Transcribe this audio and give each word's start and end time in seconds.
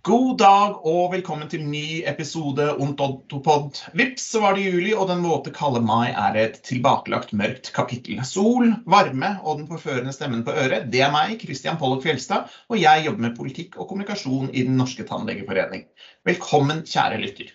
God 0.00 0.38
dag 0.40 0.78
og 0.88 1.10
velkommen 1.12 1.48
til 1.52 1.66
ny 1.68 2.00
episode 2.08 2.70
Ontontopod. 2.80 3.82
Vips, 3.92 4.30
så 4.32 4.40
var 4.40 4.54
det 4.56 4.62
juli, 4.64 4.94
og 4.96 5.10
den 5.10 5.20
våte, 5.20 5.52
kalde 5.52 5.82
mai 5.84 6.08
er 6.08 6.38
et 6.40 6.56
tilbakelagt 6.64 7.34
mørkt 7.36 7.68
kapittel. 7.76 8.22
Sol, 8.24 8.70
varme 8.88 9.34
og 9.44 9.58
den 9.58 9.68
forførende 9.68 10.14
stemmen 10.16 10.40
på 10.46 10.54
øret, 10.56 10.88
det 10.94 11.04
er 11.04 11.12
meg, 11.12 11.36
Christian 11.44 11.76
Pollock 11.76 12.06
Fjelstad, 12.06 12.48
og 12.72 12.80
jeg 12.80 13.04
jobber 13.04 13.26
med 13.26 13.36
politikk 13.36 13.76
og 13.76 13.90
kommunikasjon 13.92 14.48
i 14.54 14.64
Den 14.70 14.80
norske 14.80 15.04
tannlegeforening. 15.04 15.84
Velkommen, 16.24 16.80
kjære 16.88 17.20
lytter. 17.20 17.52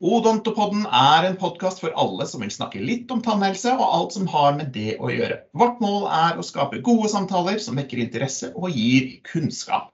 Odontopodden 0.00 0.88
er 0.88 1.28
en 1.28 1.36
podkast 1.36 1.84
for 1.84 1.92
alle 2.00 2.24
som 2.32 2.40
vil 2.40 2.56
snakke 2.56 2.80
litt 2.80 3.12
om 3.12 3.20
tannhelse 3.20 3.76
og 3.76 3.84
alt 3.90 4.16
som 4.16 4.32
har 4.32 4.56
med 4.56 4.72
det 4.72 4.96
å 4.96 5.12
gjøre. 5.12 5.42
Vårt 5.52 5.84
mål 5.84 6.08
er 6.08 6.40
å 6.40 6.48
skape 6.48 6.80
gode 6.80 7.12
samtaler 7.12 7.60
som 7.60 7.76
vekker 7.76 8.00
interesse 8.08 8.54
og 8.56 8.72
gir 8.72 9.18
kunnskap. 9.28 9.92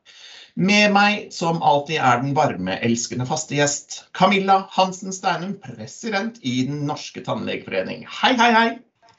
Med 0.60 0.90
meg 0.92 1.30
som 1.32 1.62
alltid 1.64 1.96
er 2.04 2.18
den 2.20 2.34
varme, 2.36 2.74
elskende 2.84 3.24
faste 3.24 3.56
gjest, 3.56 4.02
Camilla 4.12 4.58
Hansen 4.74 5.14
Steinum, 5.16 5.54
president 5.62 6.36
i 6.44 6.66
Den 6.68 6.82
norske 6.84 7.22
tannlegeforening. 7.24 8.02
Hei, 8.04 8.34
hei, 8.36 8.50
hei. 8.52 8.66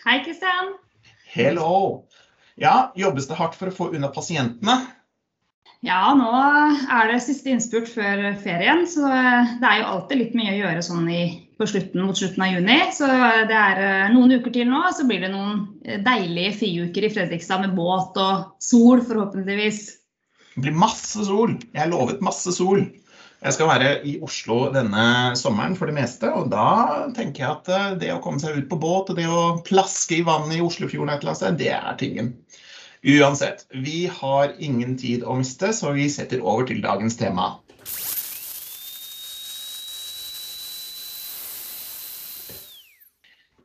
Hei, 0.05 0.19
Kristian. 0.21 0.75
Hello. 1.33 2.03
Ja, 2.61 2.91
jobbes 2.93 3.25
det 3.25 3.39
hardt 3.39 3.57
for 3.57 3.71
å 3.71 3.73
få 3.73 3.87
unna 3.89 4.11
pasientene? 4.13 4.75
Ja, 5.81 6.11
nå 6.13 6.29
er 6.29 7.09
det 7.09 7.23
siste 7.25 7.49
innspurt 7.49 7.89
før 7.89 8.21
ferien, 8.43 8.83
så 8.85 9.07
det 9.09 9.65
er 9.65 9.79
jo 9.79 9.87
alltid 9.95 10.19
litt 10.19 10.35
mye 10.37 10.51
å 10.53 10.59
gjøre 10.59 10.83
sånn 10.85 11.07
i, 11.09 11.23
på 11.57 11.65
slutten, 11.71 12.03
mot 12.05 12.21
slutten 12.21 12.45
av 12.45 12.53
juni. 12.53 12.75
Så 12.93 13.09
det 13.49 13.57
er 13.57 13.81
eh, 13.87 14.11
noen 14.13 14.35
uker 14.37 14.53
til 14.53 14.69
nå, 14.69 14.83
så 14.93 15.07
blir 15.09 15.25
det 15.25 15.31
noen 15.33 15.65
deilige 16.05 16.53
friuker 16.59 17.09
i 17.09 17.11
Fredrikstad 17.17 17.65
med 17.65 17.73
båt 17.81 18.21
og 18.21 18.61
sol, 18.61 19.01
forhåpentligvis. 19.09 19.81
Det 20.55 20.65
blir 20.65 20.75
masse 20.75 21.23
sol. 21.27 21.55
Jeg 21.71 21.85
er 21.85 21.91
lovet 21.91 22.23
masse 22.23 22.51
sol. 22.55 22.83
Jeg 23.41 23.55
skal 23.55 23.69
være 23.71 23.93
i 24.05 24.17
Oslo 24.21 24.67
denne 24.73 25.33
sommeren 25.39 25.73
for 25.77 25.89
det 25.89 25.95
meste, 25.97 26.29
og 26.29 26.51
da 26.53 27.07
tenker 27.15 27.41
jeg 27.41 27.55
at 27.55 27.71
eh, 27.73 27.95
det 28.03 28.11
å 28.13 28.19
komme 28.21 28.41
seg 28.41 28.59
ut 28.59 28.67
på 28.69 28.77
båt 28.83 29.09
og 29.09 29.17
det 29.17 29.25
å 29.25 29.55
plaske 29.65 30.19
i 30.19 30.25
vannet 30.27 30.59
i 30.59 30.61
Oslofjorden 30.61 31.09
et 31.09 31.23
eller 31.23 31.33
annet 31.33 31.41
sted, 31.41 31.57
det 31.57 31.71
er 31.73 31.97
tingen. 31.97 32.29
Uansett, 33.01 33.65
vi 33.73 34.03
har 34.13 34.53
ingen 34.61 34.93
tid 35.01 35.25
å 35.25 35.39
miste, 35.39 35.71
så 35.73 35.95
vi 35.95 36.05
setter 36.13 36.43
over 36.45 36.69
til 36.69 36.83
dagens 36.85 37.17
tema. 37.17 37.55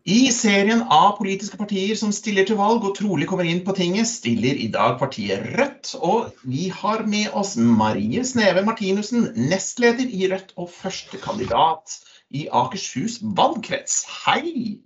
I 0.06 0.28
serien 0.30 0.84
av 0.86 1.16
politiske 1.18 1.58
partier 1.58 1.96
som 1.98 2.12
stiller 2.14 2.46
til 2.46 2.54
valg 2.60 2.84
og 2.86 2.92
trolig 2.94 3.26
kommer 3.26 3.48
inn 3.50 3.64
på 3.66 3.72
tinget, 3.74 4.06
stiller 4.06 4.54
i 4.54 4.68
dag 4.70 5.00
partiet 5.00 5.48
Rødt. 5.56 5.96
Og 5.98 6.28
vi 6.46 6.68
har 6.70 7.02
med 7.10 7.34
oss 7.34 7.56
Marie 7.58 8.22
Sneve 8.22 8.62
Martinussen, 8.62 9.32
nestleder 9.50 10.06
i 10.06 10.28
Rødt 10.30 10.54
og 10.54 10.70
førstekandidat 10.70 11.96
i 12.30 12.44
Akershus 12.54 13.18
valgkrets. 13.34 14.04
Hei! 14.22 14.78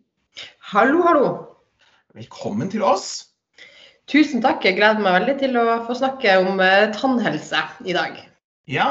Hallo, 0.73 1.05
hallo. 1.05 1.29
Velkommen 2.17 2.73
til 2.73 2.89
oss. 2.89 3.29
Tusen 4.09 4.41
takk. 4.41 4.65
Jeg 4.65 4.81
gleder 4.81 5.05
meg 5.05 5.19
veldig 5.19 5.37
til 5.45 5.61
å 5.61 5.67
få 5.85 6.01
snakke 6.01 6.39
om 6.47 6.65
eh, 6.65 6.89
tannhelse 6.97 7.61
i 7.85 7.93
dag. 7.93 8.17
Ja, 8.73 8.89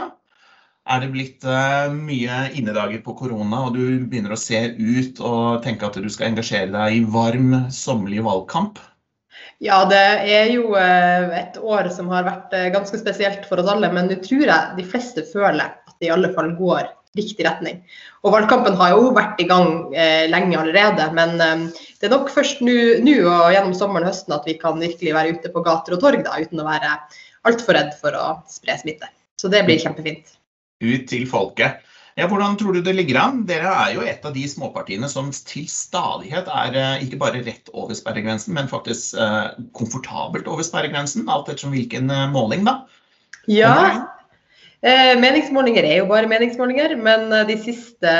er 0.89 1.03
det 1.03 1.09
blitt 1.13 1.45
uh, 1.47 1.89
mye 1.93 2.43
innedager 2.57 3.01
på 3.05 3.15
korona, 3.21 3.65
og 3.67 3.77
du 3.77 4.05
begynner 4.09 4.33
å 4.33 4.39
se 4.39 4.59
ut 4.77 5.21
og 5.21 5.61
tenke 5.65 5.87
at 5.87 5.99
du 6.01 6.09
skal 6.11 6.31
engasjere 6.31 6.71
deg 6.73 6.97
i 6.97 7.03
varm, 7.13 7.55
sommerlig 7.73 8.23
valgkamp? 8.25 8.81
Ja, 9.63 9.83
det 9.89 10.05
er 10.31 10.53
jo 10.53 10.71
uh, 10.73 11.33
et 11.35 11.59
år 11.59 11.91
som 11.93 12.09
har 12.13 12.25
vært 12.27 12.55
uh, 12.55 12.69
ganske 12.73 12.99
spesielt 13.01 13.45
for 13.49 13.61
oss 13.61 13.69
alle. 13.69 13.91
Men 13.93 14.09
nå 14.09 14.17
tror 14.23 14.47
jeg 14.47 14.79
de 14.79 14.87
fleste 14.87 15.25
føler 15.29 15.67
at 15.67 15.97
det 15.99 16.09
i 16.09 16.15
alle 16.15 16.31
fall 16.33 16.55
går 16.57 16.87
riktig 17.17 17.43
retning. 17.45 17.81
Og 18.23 18.33
valgkampen 18.33 18.77
har 18.79 18.93
jo 18.93 19.09
vært 19.15 19.39
i 19.41 19.47
gang 19.49 19.89
lenge 20.29 20.59
allerede. 20.59 21.07
Men 21.17 21.33
det 21.41 22.05
er 22.05 22.13
nok 22.13 22.29
først 22.31 22.61
nå 22.61 22.75
og 23.23 23.49
gjennom 23.55 23.73
sommeren 23.75 24.05
og 24.05 24.13
høsten 24.13 24.35
at 24.37 24.45
vi 24.47 24.53
kan 24.61 24.77
virkelig 24.79 25.15
være 25.17 25.33
ute 25.33 25.51
på 25.51 25.63
gater 25.65 25.97
og 25.97 26.03
torg 26.05 26.21
da, 26.23 26.37
uten 26.37 26.61
å 26.61 26.67
være 26.69 26.93
altfor 27.49 27.79
redd 27.79 27.95
for 27.97 28.15
å 28.15 28.27
spre 28.53 28.77
smitte. 28.79 29.09
Så 29.41 29.49
det 29.51 29.65
blir 29.65 29.81
kjempefint 29.81 30.37
ut 30.83 31.07
til 31.09 31.27
folket. 31.29 31.85
Ja, 32.19 32.27
hvordan 32.27 32.57
tror 32.59 32.75
du 32.75 32.81
det 32.83 32.95
ligger 32.97 33.19
an? 33.21 33.43
Dere 33.47 33.71
er 33.71 33.93
jo 33.95 34.03
et 34.03 34.25
av 34.27 34.33
de 34.35 34.43
småpartiene 34.49 35.07
som 35.11 35.29
til 35.31 35.67
stadighet 35.71 36.49
er 36.51 36.75
eh, 36.75 37.03
ikke 37.05 37.19
bare 37.21 37.43
rett 37.45 37.71
over 37.71 37.95
sperregrensen, 37.95 38.57
men 38.57 38.67
faktisk 38.71 39.15
eh, 39.15 39.53
komfortabelt 39.77 40.49
over 40.51 40.65
sperregrensen, 40.67 41.29
alt 41.31 41.47
ettersom 41.47 41.71
hvilken 41.75 42.11
eh, 42.11 42.25
måling, 42.33 42.65
da? 42.67 42.81
Ja, 43.49 43.75
meningsmålinger 45.19 45.83
er 45.83 45.97
jo 45.97 46.09
bare 46.11 46.27
meningsmålinger, 46.31 46.93
men 47.03 47.31
de 47.49 47.55
siste 47.59 48.11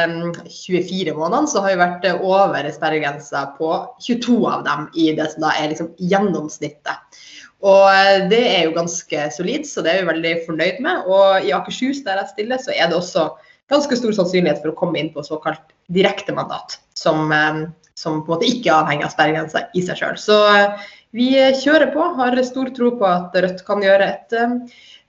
24 0.48 1.14
mm, 1.14 1.20
månedene 1.20 1.48
så 1.48 1.62
har 1.64 1.72
vi 1.72 1.80
vært 1.80 2.08
over 2.18 2.68
sperregrensa 2.76 3.46
på 3.60 3.70
22 4.04 4.40
av 4.50 4.66
dem 4.68 4.88
i 5.00 5.12
det 5.16 5.30
som 5.34 5.46
da 5.46 5.54
er 5.56 5.72
liksom 5.72 5.94
gjennomsnittet. 6.12 7.22
Og 7.66 7.86
eh, 7.92 8.28
det 8.32 8.42
er 8.48 8.68
jo 8.68 8.76
ganske 8.78 9.26
solid, 9.36 9.68
så 9.68 9.84
det 9.84 9.94
er 9.94 10.04
vi 10.04 10.14
veldig 10.14 10.34
fornøyd 10.46 10.80
med. 10.86 11.10
Og 11.12 11.48
i 11.48 11.54
Akershus, 11.56 12.04
der 12.06 12.22
jeg 12.22 12.34
stiller, 12.34 12.62
så 12.64 12.76
er 12.76 12.88
det 12.88 13.00
også 13.00 13.28
ganske 13.72 14.00
stor 14.00 14.16
sannsynlighet 14.16 14.62
for 14.64 14.72
å 14.72 14.78
komme 14.80 15.02
inn 15.02 15.12
på 15.14 15.26
såkalt 15.26 15.76
direktemandat, 15.94 16.80
som, 16.98 17.28
eh, 17.36 17.66
som 18.00 18.22
på 18.24 18.32
en 18.32 18.38
måte 18.38 18.50
ikke 18.50 18.74
avhenger 18.76 19.10
av 19.10 19.16
sperregrensa 19.16 19.68
i 19.76 19.84
seg 19.84 20.00
sjøl. 20.00 20.22
Så 20.22 20.40
eh, 20.54 20.88
vi 21.18 21.34
kjører 21.60 21.92
på, 21.96 22.06
har 22.22 22.38
stor 22.48 22.72
tro 22.78 22.94
på 23.00 23.08
at 23.10 23.36
Rødt 23.36 23.66
kan 23.68 23.84
gjøre 23.84 24.08
et 24.14 24.36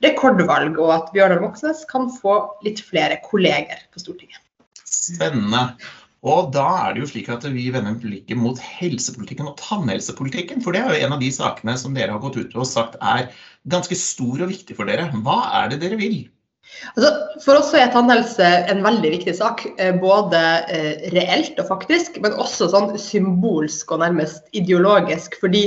rekordvalg, 0.01 0.79
og 0.81 0.95
at 0.95 1.11
Bjørnar 1.13 1.43
Moxnes 1.45 1.85
kan 1.91 2.09
få 2.09 2.39
litt 2.65 2.81
flere 2.81 3.21
kolleger 3.27 3.83
på 3.93 4.01
Stortinget. 4.01 4.41
Spennende. 4.89 5.67
Og 6.21 6.51
da 6.53 6.67
er 6.85 6.93
det 6.93 7.01
jo 7.05 7.09
slik 7.09 7.31
at 7.33 7.47
vi 7.49 7.71
vender 7.73 7.97
blikket 8.01 8.37
mot 8.37 8.59
helsepolitikken 8.61 9.49
og 9.49 9.57
tannhelsepolitikken. 9.61 10.61
For 10.61 10.77
det 10.77 10.83
er 10.83 10.93
jo 10.93 11.07
en 11.07 11.15
av 11.17 11.23
de 11.23 11.31
sakene 11.33 11.77
som 11.81 11.97
dere 11.97 12.13
har 12.13 12.21
gått 12.21 12.37
ut 12.37 12.59
og 12.59 12.69
sagt 12.69 12.99
er 13.01 13.31
ganske 13.73 13.97
stor 13.97 14.45
og 14.45 14.53
viktig 14.53 14.77
for 14.77 14.91
dere. 14.91 15.09
Hva 15.25 15.41
er 15.63 15.73
det 15.73 15.81
dere 15.85 15.97
vil? 16.01 16.21
Altså, 16.93 17.11
for 17.45 17.59
oss 17.59 17.73
er 17.75 17.89
tannhelse 17.93 18.47
en 18.71 18.85
veldig 18.85 19.15
viktig 19.17 19.35
sak. 19.39 19.65
Eh, 19.81 19.95
både 19.97 20.43
eh, 20.69 21.09
reelt 21.17 21.59
og 21.63 21.71
faktisk, 21.73 22.21
men 22.21 22.37
også 22.37 22.69
sånn 22.73 22.93
symbolsk 23.01 23.91
og 23.95 24.05
nærmest 24.05 24.45
ideologisk. 24.57 25.41
Fordi 25.41 25.65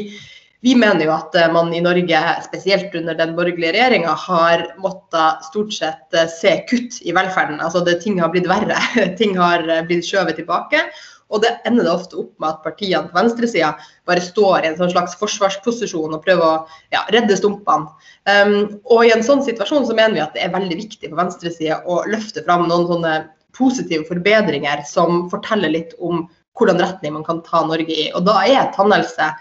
vi 0.64 0.76
mener 0.80 1.04
jo 1.04 1.12
at 1.12 1.36
eh, 1.36 1.50
man 1.52 1.74
i 1.76 1.82
Norge, 1.84 2.20
spesielt 2.46 2.94
under 2.96 3.18
den 3.20 3.34
borgerlige 3.36 3.74
regjeringa, 3.76 4.14
har 4.16 4.62
måttet 4.80 5.44
stort 5.50 5.74
sett 5.76 6.16
eh, 6.16 6.30
se 6.32 6.54
kutt 6.70 7.02
i 7.04 7.12
velferden. 7.16 7.60
Altså 7.60 7.82
det, 7.84 7.98
ting 8.04 8.22
har 8.24 8.32
blitt 8.32 8.48
verre. 8.48 8.78
ting 9.20 9.36
har 9.36 9.66
eh, 9.68 9.82
blitt 9.90 10.08
skjøvet 10.08 10.40
tilbake. 10.40 10.86
Og 11.34 11.42
det 11.44 11.52
ender 11.68 11.84
det 11.84 11.92
ofte 11.92 12.16
opp 12.22 12.32
med 12.40 12.48
at 12.48 12.64
partiene 12.64 13.10
på 13.10 13.18
venstresida 13.18 13.74
bare 14.08 14.24
står 14.24 14.64
i 14.64 14.70
en 14.70 14.78
sånn 14.80 14.92
slags 14.94 15.18
forsvarsposisjon 15.20 16.16
og 16.16 16.24
prøver 16.24 16.46
å 16.46 16.82
ja, 16.94 17.02
redde 17.16 17.36
stumpene. 17.40 17.90
Um, 18.30 18.78
og 18.86 19.08
i 19.08 19.14
en 19.16 19.24
sånn 19.26 19.42
situasjon 19.44 19.88
så 19.90 19.96
mener 19.98 20.14
vi 20.20 20.22
at 20.24 20.36
det 20.38 20.44
er 20.46 20.54
veldig 20.54 20.78
viktig 20.78 21.10
på 21.10 21.18
venstresida 21.18 21.80
å 21.90 22.04
løfte 22.12 22.44
fram 22.46 22.68
noen 22.70 22.86
sånne 22.92 23.16
positive 23.58 24.06
forbedringer 24.12 24.86
som 24.86 25.26
forteller 25.34 25.74
litt 25.74 25.98
om 25.98 26.28
hvordan 26.60 26.84
retning 26.84 27.18
man 27.18 27.26
kan 27.26 27.42
ta 27.48 27.64
Norge 27.66 27.98
i. 27.98 28.12
Og 28.14 28.30
da 28.30 28.38
er 28.46 28.70
tannhelse 28.78 29.32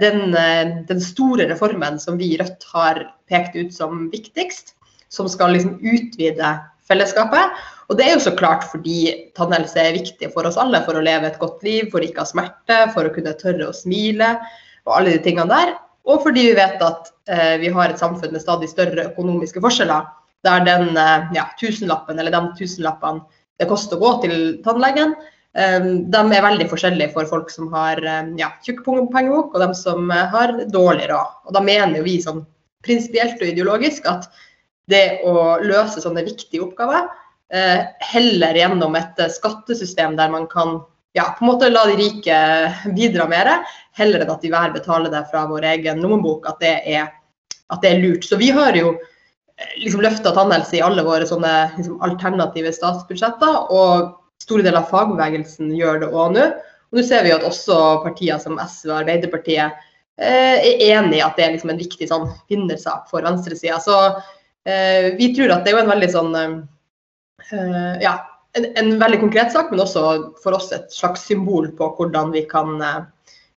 den, 0.00 0.34
eh, 0.34 0.76
den, 0.88 1.00
store 1.00 1.48
reformen 1.50 1.98
som 2.00 2.16
vi 2.18 2.32
i 2.32 2.38
Rødt 2.40 2.64
har 2.72 3.02
pekt 3.28 3.56
ut 3.56 3.74
som 3.74 4.08
viktigst, 4.12 4.72
som 5.12 5.28
skal 5.28 5.52
liksom 5.52 5.76
utvide 5.82 6.54
fellesskapet. 6.88 7.52
Og 7.88 7.98
det 7.98 8.06
er 8.06 8.14
jo 8.16 8.24
så 8.24 8.32
klart 8.36 8.64
fordi 8.70 9.30
tannhelse 9.36 9.80
er 9.80 9.96
viktig 9.98 10.30
for 10.32 10.48
oss 10.48 10.58
alle 10.60 10.80
for 10.86 10.96
å 10.96 11.04
leve 11.04 11.28
et 11.28 11.40
godt 11.40 11.64
liv, 11.66 11.90
for 11.92 12.04
ikke 12.04 12.22
å 12.22 12.24
ha 12.24 12.30
smerte, 12.30 12.78
for 12.96 13.04
å 13.04 13.12
kunne 13.12 13.36
tørre 13.40 13.68
å 13.68 13.76
smile 13.76 14.34
og 14.84 14.96
alle 14.98 15.16
de 15.16 15.22
tingene 15.24 15.52
der. 15.52 15.76
Og 16.08 16.24
fordi 16.24 16.48
vi 16.50 16.56
vet 16.56 16.80
at 16.84 17.12
eh, 17.32 17.56
vi 17.60 17.72
har 17.72 17.92
et 17.92 18.00
samfunn 18.00 18.32
med 18.32 18.42
stadig 18.44 18.68
større 18.72 19.08
økonomiske 19.10 19.62
forskjeller, 19.64 20.08
der 20.44 20.64
den 20.66 20.92
eh, 21.00 21.30
ja, 21.36 21.46
tusenlappen 21.60 22.20
eller 22.20 22.34
de 22.34 22.42
tusenlappene 22.60 23.24
det 23.60 23.68
koster 23.70 23.96
å 23.96 24.02
gå 24.02 24.10
til 24.24 24.36
tannlegen, 24.64 25.14
de 25.54 26.20
er 26.34 26.42
veldig 26.42 26.66
forskjellige 26.66 27.12
for 27.14 27.28
folk 27.30 27.50
som 27.52 27.68
har 27.74 28.00
ehm, 28.02 28.32
ja, 28.40 28.50
tjukk 28.66 28.82
pengebok 29.12 29.54
og 29.54 29.60
de 29.62 29.68
som 29.78 30.10
eh, 30.10 30.26
har 30.32 30.56
dårlig 30.72 31.06
råd. 31.12 31.36
Og 31.46 31.54
da 31.54 31.62
mener 31.62 32.02
vi 32.02 32.16
sånn 32.22 32.42
prinsipielt 32.84 33.38
og 33.38 33.52
ideologisk 33.52 34.08
at 34.10 34.26
det 34.90 35.22
å 35.24 35.60
løse 35.62 36.02
sånne 36.02 36.24
viktige 36.26 36.64
oppgaver 36.64 37.06
eh, 37.54 37.86
heller 38.10 38.58
gjennom 38.58 38.98
et 38.98 39.22
eh, 39.22 39.30
skattesystem 39.30 40.18
der 40.18 40.34
man 40.34 40.48
kan 40.50 40.80
ja, 41.14 41.28
på 41.38 41.44
en 41.44 41.52
måte 41.52 41.70
la 41.70 41.84
de 41.86 41.94
rike 42.00 42.36
bidra 42.96 43.28
mer, 43.30 43.52
heller 43.94 44.24
enn 44.24 44.34
at 44.34 44.42
de 44.42 44.50
hver 44.50 44.74
betaler 44.74 45.12
det 45.12 45.22
fra 45.30 45.44
vår 45.46 45.68
egen 45.76 46.02
lommebok, 46.02 46.48
at 46.50 46.58
det 46.58 46.74
er, 46.90 47.12
at 47.70 47.84
det 47.84 47.92
er 47.92 48.02
lurt. 48.02 48.26
Så 48.26 48.40
vi 48.40 48.50
har 48.50 48.74
jo 48.74 48.96
liksom 49.78 50.02
løfta 50.02 50.34
tannhelse 50.34 50.80
i 50.80 50.82
alle 50.82 51.06
våre 51.06 51.30
sånne 51.30 51.54
liksom, 51.76 52.00
alternative 52.02 52.74
statsbudsjetter. 52.74 53.70
og 53.70 54.18
store 54.44 54.64
deler 54.66 54.82
av 54.82 54.90
fagbevegelsen 54.92 55.72
gjør 55.74 56.04
det 56.04 56.12
òg 56.12 56.36
nå. 56.36 56.46
Og 56.92 57.00
nå 57.00 57.04
ser 57.06 57.24
vi 57.26 57.32
at 57.34 57.46
også 57.46 58.04
partier 58.04 58.38
som 58.42 58.60
SV 58.60 58.90
og 58.90 58.98
Arbeiderpartiet 59.00 59.72
eh, 60.20 60.60
er 60.60 60.84
enig 60.92 61.18
i 61.18 61.24
at 61.24 61.38
det 61.38 61.46
er 61.46 61.56
liksom 61.56 61.72
en 61.74 61.80
viktig 61.80 62.08
sånn 62.10 62.28
vinnersak 62.52 63.08
for 63.10 63.26
venstresida. 63.26 63.80
Så 63.82 63.98
vi 64.64 65.26
tror 65.36 65.50
at 65.52 65.66
det 65.66 65.74
er 65.74 65.82
en 65.82 65.90
veldig 65.90 66.06
sånn 66.08 66.30
ja, 68.00 68.12
en, 68.56 68.64
en, 68.80 68.86
veldig 68.96 69.18
konkret 69.20 69.50
sak, 69.52 69.68
men 69.68 69.82
også 69.82 70.04
for 70.40 70.56
oss 70.56 70.70
et 70.72 70.86
slags 70.88 71.26
symbol 71.28 71.66
på 71.76 71.90
hvordan 71.98 72.32
vi 72.32 72.46
kan, 72.48 72.70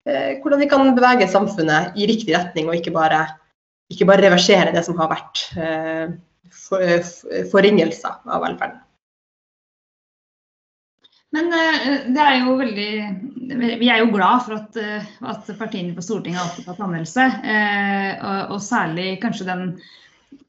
hvordan 0.06 0.62
vi 0.62 0.70
kan 0.70 0.94
bevege 0.96 1.28
samfunnet 1.28 2.00
i 2.00 2.08
riktig 2.08 2.32
retning, 2.32 2.72
og 2.72 2.78
ikke 2.78 2.94
bare, 2.96 3.20
ikke 3.92 4.08
bare 4.08 4.24
reversere 4.24 4.72
det 4.72 4.86
som 4.88 4.96
har 4.96 5.12
vært 5.12 5.44
for, 6.48 7.12
forringelser 7.52 8.24
av 8.24 8.48
velferden. 8.48 8.83
Men 11.34 11.50
uh, 11.50 11.90
det 12.14 12.22
er 12.22 12.38
jo 12.44 12.54
veldig 12.60 12.90
Vi 13.80 13.90
er 13.90 14.00
jo 14.02 14.12
glad 14.14 14.46
for 14.46 14.60
at, 14.60 14.78
uh, 14.78 15.10
at 15.32 15.50
partiene 15.58 15.96
på 15.96 16.04
Stortinget 16.04 16.40
er 16.40 16.46
opptatt 16.46 16.72
av 16.72 16.80
tannhelse. 16.80 17.26
Uh, 17.42 18.10
og, 18.14 18.56
og, 18.56 18.64
særlig 18.64 19.18
kanskje 19.24 19.50
den 19.50 19.68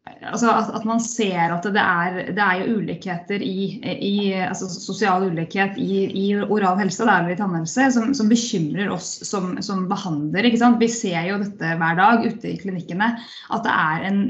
altså 0.06 0.52
at, 0.54 0.70
at, 0.78 0.84
man 0.86 1.00
ser 1.02 1.54
at 1.54 1.66
det 1.74 1.82
er, 1.82 2.18
det 2.38 2.42
er 2.42 2.60
jo 2.62 2.78
ulikheter 2.80 3.42
i, 3.42 3.66
i 3.94 4.16
altså 4.38 4.68
sosial 4.70 5.26
ulikhet 5.32 5.80
i, 5.82 6.06
i, 6.06 6.26
oral 6.38 6.78
helse 6.80 7.04
og 7.04 7.10
lærere 7.10 7.34
i 7.34 7.40
tannhelse 7.40 7.90
som, 7.94 8.14
som 8.18 8.30
bekymrer 8.30 8.92
oss 8.94 9.10
som, 9.28 9.56
som 9.66 9.88
behandler. 9.90 10.52
Vi 10.80 10.90
ser 10.94 11.26
jo 11.30 11.40
dette 11.42 11.74
hver 11.82 11.98
dag 12.00 12.26
ute 12.26 12.52
i 12.52 12.60
klinikkene. 12.62 13.16
At 13.54 13.66
det 13.66 13.74
er 13.74 14.08
en, 14.12 14.22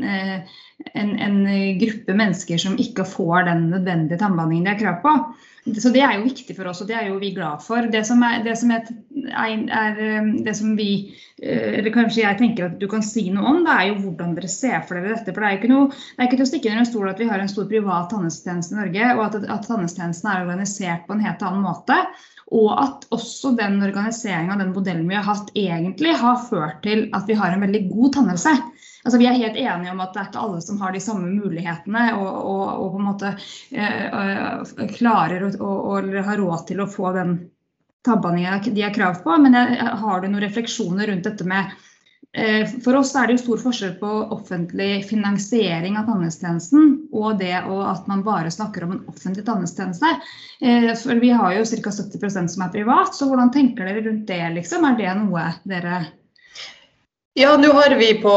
en, 0.93 1.11
en 1.19 1.41
gruppe 1.79 2.13
mennesker 2.13 2.59
som 2.61 2.79
ikke 2.81 3.05
får 3.07 3.49
den 3.49 3.67
nødvendige 3.71 4.19
tannbehandlingen 4.19 4.67
de 4.67 4.73
har 4.73 4.81
krav 4.81 5.01
på. 5.03 5.17
Så 5.65 5.89
Det 5.89 6.01
er 6.05 6.19
jo 6.19 6.27
viktig 6.27 6.53
for 6.53 6.69
oss, 6.69 6.83
og 6.83 6.89
det 6.91 6.93
er 6.93 7.07
jo 7.09 7.15
vi 7.17 7.31
glad 7.33 7.63
for. 7.65 7.87
Det 7.89 8.03
som 8.05 8.19
er, 8.21 8.43
det 8.45 8.53
som 8.59 8.69
er, 8.69 8.83
er 9.33 10.01
um, 10.21 10.27
det 10.45 10.53
som 10.59 10.75
vi, 10.77 10.89
eh, 11.41 11.79
eller 11.79 11.89
kanskje 11.95 12.21
jeg 12.21 12.37
tenker 12.37 12.67
at 12.67 12.75
du 12.77 12.85
kan 12.91 13.01
si 13.01 13.23
noe 13.33 13.49
om, 13.49 13.63
det 13.65 13.73
er 13.73 13.87
jo 13.89 13.95
hvordan 14.03 14.35
dere 14.37 14.51
ser 14.51 14.83
for 14.85 14.99
dere 14.99 15.15
dette. 15.15 15.33
for 15.33 15.41
Det 15.41 15.47
er 15.47 15.55
jo 15.55 15.61
ikke, 15.63 15.71
noe, 15.73 15.87
det 15.89 16.21
er 16.21 16.29
ikke 16.29 16.37
til 16.37 16.45
å 16.45 16.51
stikke 16.51 16.69
under 16.69 16.83
en 16.83 16.91
stol 16.91 17.09
at 17.09 17.23
vi 17.23 17.29
har 17.31 17.41
en 17.41 17.49
stor 17.49 17.65
privat 17.71 18.13
tannhelsetjeneste 18.13 18.77
i 18.77 18.79
Norge, 18.83 19.09
og 19.15 19.23
at, 19.25 19.39
at 19.41 19.67
tannhelsetjenesten 19.71 20.31
er 20.31 20.45
organisert 20.45 21.07
på 21.07 21.17
en 21.17 21.25
helt 21.25 21.49
annen 21.49 21.65
måte. 21.65 21.97
Og 22.53 22.69
at 22.77 23.09
også 23.15 23.55
den 23.57 23.81
organiseringa, 23.81 24.59
den 24.61 24.75
modellen 24.75 25.09
vi 25.09 25.17
har 25.17 25.25
hatt, 25.25 25.49
egentlig 25.57 26.13
har 26.21 26.45
ført 26.45 26.83
til 26.85 27.07
at 27.17 27.25
vi 27.25 27.41
har 27.41 27.55
en 27.55 27.65
veldig 27.65 27.87
god 27.89 28.19
tannhelse. 28.19 28.53
Altså, 29.05 29.19
vi 29.21 29.27
er 29.29 29.37
helt 29.37 29.57
enige 29.61 29.91
om 29.93 29.99
at 30.01 30.15
det 30.15 30.21
er 30.21 30.29
ikke 30.31 30.43
alle 30.47 30.61
som 30.65 30.79
har 30.81 30.95
de 30.95 30.99
samme 31.03 31.27
mulighetene 31.29 32.05
og, 32.17 32.29
og, 32.41 32.63
og 32.81 32.87
på 32.95 33.01
en 33.01 33.05
måte 33.05 33.33
eh, 33.77 34.87
klarer 34.95 35.45
å, 35.61 35.73
har 36.25 36.39
råd 36.41 36.63
til 36.71 36.81
å 36.81 36.89
få 36.89 37.11
den 37.13 37.35
tannbehandlinga 38.05 38.61
de 38.65 38.81
har 38.81 38.95
krav 38.95 39.21
på. 39.21 39.35
Men 39.45 39.57
jeg, 39.59 39.77
har 40.01 40.21
du 40.21 40.29
noen 40.29 40.45
refleksjoner 40.47 41.11
rundt 41.11 41.29
dette 41.29 41.45
med 41.45 41.69
eh, 42.33 42.65
For 42.81 42.97
oss 42.97 43.13
er 43.13 43.29
det 43.29 43.37
jo 43.37 43.43
stor 43.43 43.63
forskjell 43.67 43.95
på 44.01 44.11
offentlig 44.33 45.05
finansiering 45.09 46.01
av 46.01 46.09
tannhelsetjenesten 46.09 46.91
og 47.13 47.37
det 47.45 47.55
og 47.61 47.85
at 47.91 48.09
man 48.09 48.25
bare 48.25 48.57
snakker 48.57 48.87
om 48.87 48.97
en 48.97 49.07
offentlig 49.13 49.45
tannhelsetjeneste. 49.45 50.17
Eh, 50.65 50.91
vi 51.21 51.29
har 51.29 51.57
jo 51.59 51.69
ca. 51.77 51.93
70% 52.01 52.57
som 52.57 52.65
er 52.65 52.73
privat, 52.73 53.13
så 53.13 53.29
hvordan 53.29 53.53
tenker 53.53 53.85
dere 53.85 54.05
rundt 54.09 54.25
det? 54.33 54.43
liksom? 54.57 54.89
Er 54.89 54.97
det 54.97 55.17
noe 55.21 55.49
dere 55.69 56.07
ja, 57.35 57.51
nå 57.59 57.73
har 57.75 57.95
vi 57.99 58.13
på, 58.23 58.33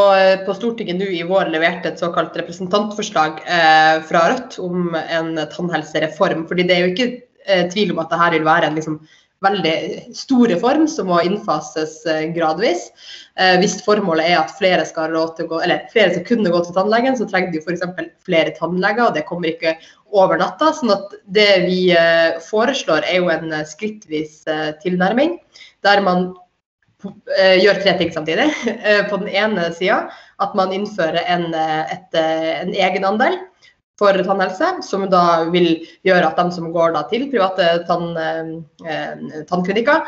på 0.47 0.57
Stortinget 0.59 0.99
nå 0.99 1.07
i 1.15 1.23
vår 1.27 1.53
levert 1.55 1.87
et 1.87 2.01
såkalt 2.03 2.37
representantforslag 2.39 3.39
eh, 3.47 3.95
fra 4.09 4.25
Rødt 4.33 4.59
om 4.63 4.93
en 4.99 5.37
tannhelsereform. 5.55 6.49
fordi 6.51 6.67
det 6.67 6.77
er 6.77 6.85
jo 6.85 6.93
ikke 6.93 7.09
eh, 7.47 7.65
tvil 7.71 7.95
om 7.95 8.03
at 8.03 8.11
dette 8.11 8.33
vil 8.35 8.49
være 8.49 8.71
en 8.71 8.79
liksom, 8.79 8.99
veldig 9.45 9.75
stor 10.19 10.49
reform 10.51 10.89
som 10.91 11.09
må 11.13 11.21
innfases 11.27 12.01
eh, 12.11 12.25
gradvis. 12.35 12.89
Eh, 13.39 13.55
hvis 13.63 13.79
formålet 13.87 14.33
er 14.33 14.41
at 14.41 14.57
flere 14.59 14.87
skal, 14.89 15.15
gå, 15.15 15.61
flere 15.93 16.11
skal, 16.17 16.25
kunne 16.27 16.53
gå 16.55 16.65
til 16.65 16.75
tannlegen, 16.75 17.17
så 17.19 17.29
trenger 17.31 17.55
de 17.55 17.63
f.eks. 17.63 17.87
flere 18.27 18.57
tannleger, 18.59 19.07
og 19.07 19.15
det 19.15 19.27
kommer 19.31 19.53
ikke 19.53 19.77
over 20.11 20.41
natta. 20.41 20.73
sånn 20.75 20.97
at 20.97 21.15
det 21.39 21.51
vi 21.69 21.81
eh, 21.95 22.35
foreslår 22.49 23.07
er 23.07 23.23
jo 23.23 23.31
en 23.33 23.55
skrittvis 23.69 24.43
eh, 24.51 24.73
tilnærming, 24.83 25.39
der 25.87 26.03
man 26.03 26.33
gjør 27.05 27.83
tre 27.83 27.99
ting 27.99 28.15
samtidig. 28.15 28.49
Eh, 28.89 29.05
på 29.11 29.19
den 29.21 29.29
ene 29.29 29.69
sida 29.75 30.09
at 30.43 30.55
man 30.59 30.73
innfører 30.75 31.21
en, 31.27 31.53
eh, 31.55 31.93
et, 31.95 32.19
en 32.19 32.73
egenandel 32.75 33.39
for 33.99 34.15
tannhelse, 34.15 34.79
som 34.87 35.07
da 35.11 35.45
vil 35.51 35.73
gjøre 36.07 36.27
at 36.29 36.39
de 36.39 36.55
som 36.55 36.71
går 36.75 36.95
til 37.11 37.25
private 37.33 37.81
tann, 37.89 38.13
tannklinikker, 39.49 40.05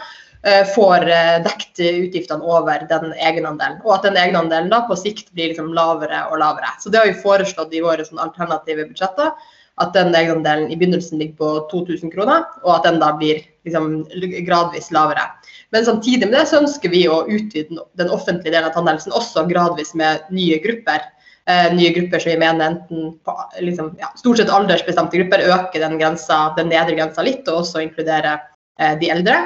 får 0.77 1.09
dekt 1.43 1.81
utgiftene 1.83 2.47
over 2.47 2.85
den 2.87 3.11
egenandelen. 3.19 3.81
Og 3.83 3.97
at 3.97 4.07
den 4.07 4.15
egenandelen 4.15 4.71
da 4.71 4.85
på 4.87 4.95
sikt 4.95 5.33
blir 5.35 5.51
liksom 5.51 5.73
lavere 5.75 6.23
og 6.31 6.39
lavere. 6.39 6.71
Så 6.79 6.87
Det 6.87 7.03
har 7.03 7.11
vi 7.11 7.19
foreslått 7.19 7.75
i 7.75 7.83
våre 7.83 8.07
sånn 8.07 8.23
alternative 8.23 8.87
budsjetter. 8.93 9.35
At 9.83 9.91
den 9.99 10.15
egenandelen 10.15 10.71
i 10.71 10.79
begynnelsen 10.79 11.19
ligger 11.19 11.43
på 11.43 11.51
2000 11.75 12.15
kroner, 12.15 12.47
og 12.63 12.77
at 12.79 12.87
den 12.87 13.03
da 13.03 13.11
blir 13.19 13.43
liksom 13.65 14.05
gradvis 14.47 14.91
lavere. 14.95 15.27
Men 15.71 15.87
samtidig 15.87 16.29
med 16.29 16.39
det 16.39 16.47
så 16.51 16.61
ønsker 16.62 16.93
vi 16.93 17.07
å 17.09 17.23
utvide 17.29 17.85
den 18.01 18.12
offentlige 18.12 18.55
delen 18.55 18.69
av 18.71 18.77
tannhelsen 18.77 19.15
også 19.17 19.47
gradvis 19.51 19.95
med 19.99 20.29
nye 20.35 20.59
grupper. 20.65 21.05
Eh, 21.51 21.71
nye 21.75 21.93
grupper 21.97 22.23
som 22.23 22.33
vi 22.33 22.41
mener 22.41 22.67
enten 22.71 23.15
på 23.25 23.37
liksom, 23.65 23.95
ja, 24.01 24.11
stort 24.19 24.41
sett 24.41 24.53
aldersbestemte 24.53 25.19
grupper 25.19 25.47
øker 25.49 25.83
den, 25.83 25.99
grensa, 26.01 26.51
den 26.59 26.71
nedre 26.73 26.99
grensa 26.99 27.25
litt, 27.27 27.49
og 27.49 27.62
også 27.62 27.83
inkludere 27.85 28.37
eh, 28.81 28.95
de 29.01 29.11
eldre. 29.12 29.41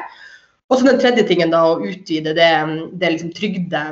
Og 0.73 0.81
så 0.81 0.89
den 0.89 1.01
tredje 1.01 1.27
tingen 1.29 1.53
da, 1.53 1.63
å 1.71 1.81
utvide 1.85 2.35
det, 2.37 2.53
det 2.99 3.17
liksom 3.17 3.33
trygde 3.37 3.87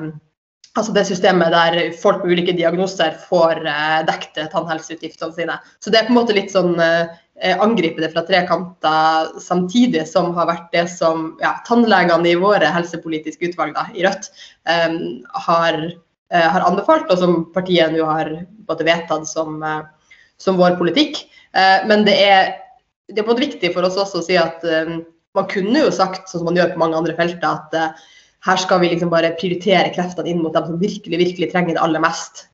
Altså 0.73 0.95
det 0.97 1.03
systemet 1.05 1.53
der 1.53 1.75
folk 2.01 2.23
med 2.23 2.33
ulike 2.33 2.55
diagnoser 2.57 3.13
får 3.29 3.59
eh, 3.69 3.99
dekket 4.09 4.55
tannhelseutgiftene 4.55 5.35
sine. 5.37 5.59
Så 5.85 5.93
det 5.93 6.01
er 6.01 6.07
på 6.07 6.15
en 6.15 6.17
måte 6.17 6.33
litt 6.33 6.49
sånn 6.55 6.79
eh, 6.81 7.11
angripe 7.41 8.01
det 8.01 8.13
fra 8.13 8.23
tre 8.27 8.43
kanter 8.47 9.33
samtidig, 9.41 10.05
som 10.09 10.31
har 10.37 10.49
vært 10.51 10.69
det 10.75 10.85
som 10.93 11.33
ja, 11.41 11.57
tannlegene 11.67 12.29
i 12.29 12.39
våre 12.39 12.69
helsepolitiske 12.75 13.51
utvalg 13.51 13.75
da, 13.77 13.87
i 13.97 14.05
Rødt 14.05 14.29
um, 14.69 14.99
har, 15.47 15.79
uh, 16.35 16.49
har, 16.55 16.67
anbefalt, 16.69 17.11
og 17.11 17.23
som 17.23 17.39
partiet 17.55 17.95
nå 17.95 18.05
har 18.07 18.31
både 18.69 18.87
vedtatt 18.87 19.27
som, 19.29 19.59
uh, 19.65 19.83
som 20.39 20.61
vår 20.61 20.77
politikk. 20.81 21.25
Uh, 21.57 21.83
men 21.89 22.07
det 22.07 22.19
er, 22.21 22.55
det 23.11 23.25
er 23.25 23.29
både 23.29 23.47
viktig 23.49 23.73
for 23.75 23.89
oss 23.89 23.99
også 23.99 24.21
å 24.21 24.27
si 24.29 24.39
at 24.39 24.63
man 25.33 25.49
kunne 25.49 25.87
jo 25.87 25.93
sagt, 25.93 26.29
sånn 26.29 26.43
som 26.43 26.53
man 26.53 26.61
gjør 26.61 26.75
på 26.75 26.85
mange 26.85 27.01
andre 27.01 27.17
felter, 27.17 27.49
at 27.49 28.05
her 28.43 28.59
skal 28.61 28.83
vi 28.83 28.91
liksom 28.93 29.11
bare 29.11 29.35
prioritere 29.39 29.93
kreftene 29.95 30.29
inn 30.29 30.43
mot 30.45 30.53
dem 30.55 30.67
som 30.69 30.81
virkelig, 30.81 31.19
virkelig 31.19 31.49
trenger 31.53 31.77
det 31.77 31.83
aller 31.83 32.03
mest. 32.03 32.49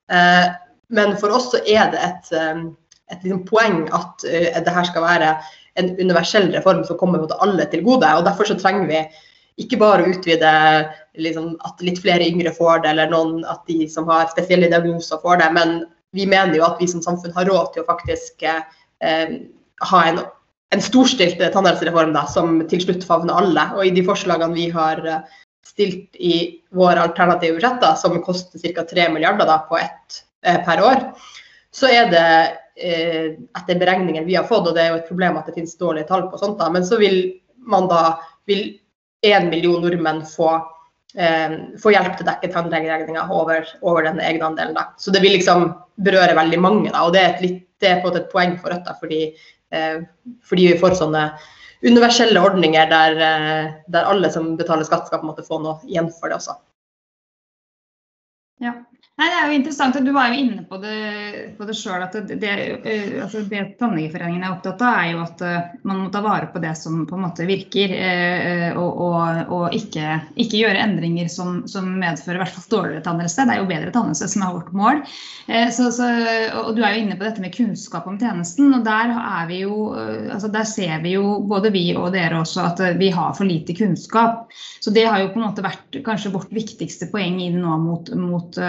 men 0.89 1.15
for 1.21 1.33
oss 1.35 1.49
så 1.51 1.59
er 1.67 1.91
det 1.93 2.01
et 2.05 2.29
um, 2.37 2.69
et 3.09 3.23
liksom 3.25 3.41
poeng 3.49 3.81
at 3.95 4.25
uh, 4.27 4.59
det 4.65 4.75
her 4.75 4.87
skal 4.89 5.05
være 5.05 5.33
en 5.79 5.91
universell 5.99 6.49
reform 6.53 6.83
som 6.87 6.97
kommer 6.99 7.21
mot 7.21 7.33
alle 7.39 7.65
til 7.71 7.83
gode. 7.85 8.07
og 8.07 8.25
Derfor 8.27 8.49
så 8.49 8.57
trenger 8.59 8.89
vi 8.89 9.03
ikke 9.59 9.79
bare 9.81 10.05
å 10.05 10.11
utvide 10.13 10.51
liksom, 11.19 11.53
at 11.67 11.81
litt 11.83 11.99
flere 12.01 12.27
yngre 12.27 12.53
får 12.55 12.83
det, 12.83 12.93
eller 12.93 13.11
noen 13.11 13.41
at 13.49 13.63
de 13.67 13.87
som 13.91 14.07
har 14.09 14.29
spesielle 14.31 14.69
diagnoser 14.71 15.19
får 15.23 15.41
det. 15.41 15.49
Men 15.55 15.79
vi 16.15 16.27
mener 16.29 16.55
jo 16.57 16.65
at 16.67 16.79
vi 16.81 16.87
som 16.89 17.03
samfunn 17.03 17.35
har 17.35 17.49
råd 17.49 17.73
til 17.73 17.83
å 17.83 17.89
faktisk 17.89 18.45
eh, 18.47 19.35
ha 19.91 19.99
en, 20.07 20.21
en 20.73 20.83
storstilt 20.83 21.41
tannhelsereform 21.53 22.15
da, 22.15 22.25
som 22.31 22.61
til 22.71 22.85
slutt 22.85 23.05
favner 23.07 23.35
alle. 23.41 23.67
Og 23.75 23.89
i 23.89 23.93
de 23.95 24.05
forslagene 24.07 24.55
vi 24.55 24.69
har 24.73 25.03
eh, 25.03 25.37
stilt 25.67 26.15
i 26.15 26.63
våre 26.75 27.03
alternative 27.09 27.59
budsjetter, 27.59 27.99
som 27.99 28.17
koster 28.23 28.63
ca. 28.63 28.87
3 28.87 29.11
milliarder 29.13 29.49
da, 29.49 29.59
på 29.67 29.79
ett 29.81 30.23
eh, 30.47 30.63
per 30.65 30.83
år, 30.87 31.03
så 31.75 31.91
er 31.91 32.09
det 32.09 32.29
etter 32.79 33.79
beregningen 33.79 34.23
vi 34.25 34.37
har 34.37 34.45
fått, 34.47 34.69
og 34.69 34.75
det 34.75 34.83
er 34.85 34.93
jo 34.93 34.99
et 35.01 35.09
problem 35.09 35.37
at 35.39 35.49
det 35.49 35.55
finnes 35.57 35.75
dårlige 35.79 36.07
tall 36.07 36.29
på 36.31 36.39
sånt, 36.39 36.57
da, 36.61 36.69
men 36.71 36.85
så 36.87 36.99
vil 37.01 37.17
man 37.69 37.89
da 37.91 38.19
vil 38.47 38.79
én 39.25 39.49
million 39.49 39.81
nordmenn 39.81 40.23
få, 40.25 40.49
eh, 41.15 41.55
få 41.81 41.93
hjelp 41.93 42.17
til 42.17 42.25
å 42.25 42.29
dekke 42.31 42.51
tannlegeregninga 42.53 43.27
over, 43.35 43.67
over 43.81 44.07
den 44.07 44.21
egenandelen. 44.23 44.75
Da. 44.77 44.89
Så 44.97 45.11
det 45.11 45.21
vil 45.23 45.35
liksom 45.37 45.69
berøre 45.99 46.37
veldig 46.37 46.59
mange, 46.59 46.91
da, 46.91 47.05
og 47.05 47.13
det 47.15 47.23
er, 47.23 47.39
litt, 47.43 47.63
det 47.79 47.93
er 47.93 48.03
på 48.03 48.13
et 48.15 48.29
poeng 48.31 48.57
for 48.59 48.71
Rødt. 48.73 48.85
Da, 48.87 48.95
fordi, 48.99 49.33
eh, 49.71 49.99
fordi, 50.47 50.71
vi 50.73 50.79
får 50.79 50.97
sånne 51.01 51.29
universelle 51.83 52.39
ordninger 52.43 52.89
der, 52.91 53.19
eh, 53.27 53.73
der, 53.87 54.07
alle 54.07 54.31
som 54.31 54.55
betaler 54.57 54.87
skatt, 54.87 55.07
skal 55.07 55.21
på 55.21 55.27
en 55.27 55.33
måte 55.33 55.47
få 55.47 55.61
noe 55.63 55.79
igjen 55.87 56.11
for 56.11 56.31
det 56.31 56.39
også. 56.39 56.57
Ja, 58.59 58.73
Nei, 59.19 59.27
Det 59.27 59.35
er 59.35 59.49
jo 59.49 59.55
interessant, 59.57 59.97
og 59.99 60.05
Du 60.07 60.13
var 60.15 60.29
jo 60.31 60.39
inne 60.39 60.61
på 60.63 60.77
det, 60.79 60.97
på 61.57 61.65
det 61.67 61.73
sjøl. 61.75 62.05
Det, 62.13 62.37
det, 62.39 62.51
eh, 62.87 63.17
altså 63.19 63.41
det 63.51 63.65
Tannlegeforeningen 63.81 64.45
er 64.45 64.53
opptatt 64.53 64.79
av, 64.79 64.95
er 64.95 65.09
jo 65.11 65.23
at 65.25 65.41
eh, 65.43 65.73
man 65.89 66.05
må 66.05 66.11
ta 66.13 66.21
vare 66.23 66.47
på 66.53 66.61
det 66.63 66.71
som 66.79 67.01
på 67.07 67.17
en 67.17 67.25
måte 67.25 67.47
virker. 67.49 67.91
Eh, 67.97 68.77
og, 68.79 69.01
og, 69.09 69.51
og 69.57 69.75
ikke, 69.75 70.21
ikke, 70.39 70.61
gjøre 70.61 70.85
endringer 70.85 71.27
som, 71.31 71.65
som 71.67 71.89
medfører 71.99 72.39
i 72.39 72.43
hvert 72.45 72.55
fall 72.55 72.69
dårligere 72.71 73.03
tannhelse. 73.09 73.43
Det 73.43 73.57
er 73.57 73.59
jo 73.59 73.67
bedre 73.73 73.93
tannhelse 73.97 74.29
som 74.31 74.45
er 74.45 74.55
vårt 74.55 74.71
mål. 74.79 75.03
Så, 75.73 75.89
så, 75.97 76.07
og 76.61 76.75
Du 76.77 76.83
er 76.85 76.93
jo 76.93 77.01
inne 77.01 77.15
på 77.17 77.25
dette 77.25 77.41
med 77.41 77.55
kunnskap 77.55 78.05
om 78.07 78.19
tjenesten. 78.21 78.69
og 78.77 78.83
Der, 78.85 79.11
er 79.17 79.47
vi 79.49 79.63
jo, 79.63 79.89
altså 80.29 80.47
der 80.53 80.67
ser 80.69 81.01
vi 81.01 81.15
jo, 81.15 81.39
både 81.49 81.73
vi 81.73 81.87
og 81.97 82.13
dere 82.13 82.43
også, 82.43 82.67
at 82.69 82.83
vi 83.01 83.09
har 83.15 83.33
for 83.35 83.49
lite 83.49 83.75
kunnskap. 83.75 84.53
Så 84.79 84.93
Det 84.93 85.07
har 85.09 85.23
jo 85.23 85.31
på 85.33 85.41
en 85.41 85.47
måte 85.49 85.65
vært 85.65 85.99
kanskje 86.05 86.31
vårt 86.35 86.53
viktigste 86.53 87.09
poeng 87.11 87.41
inn 87.41 87.57
nå 87.63 87.79
mot, 87.81 88.13
mot 88.13 88.61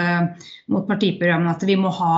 mot 0.71 0.87
partiprogrammet 0.87 1.57
at 1.57 1.67
vi 1.69 1.77
må 1.79 1.91
ha 2.01 2.15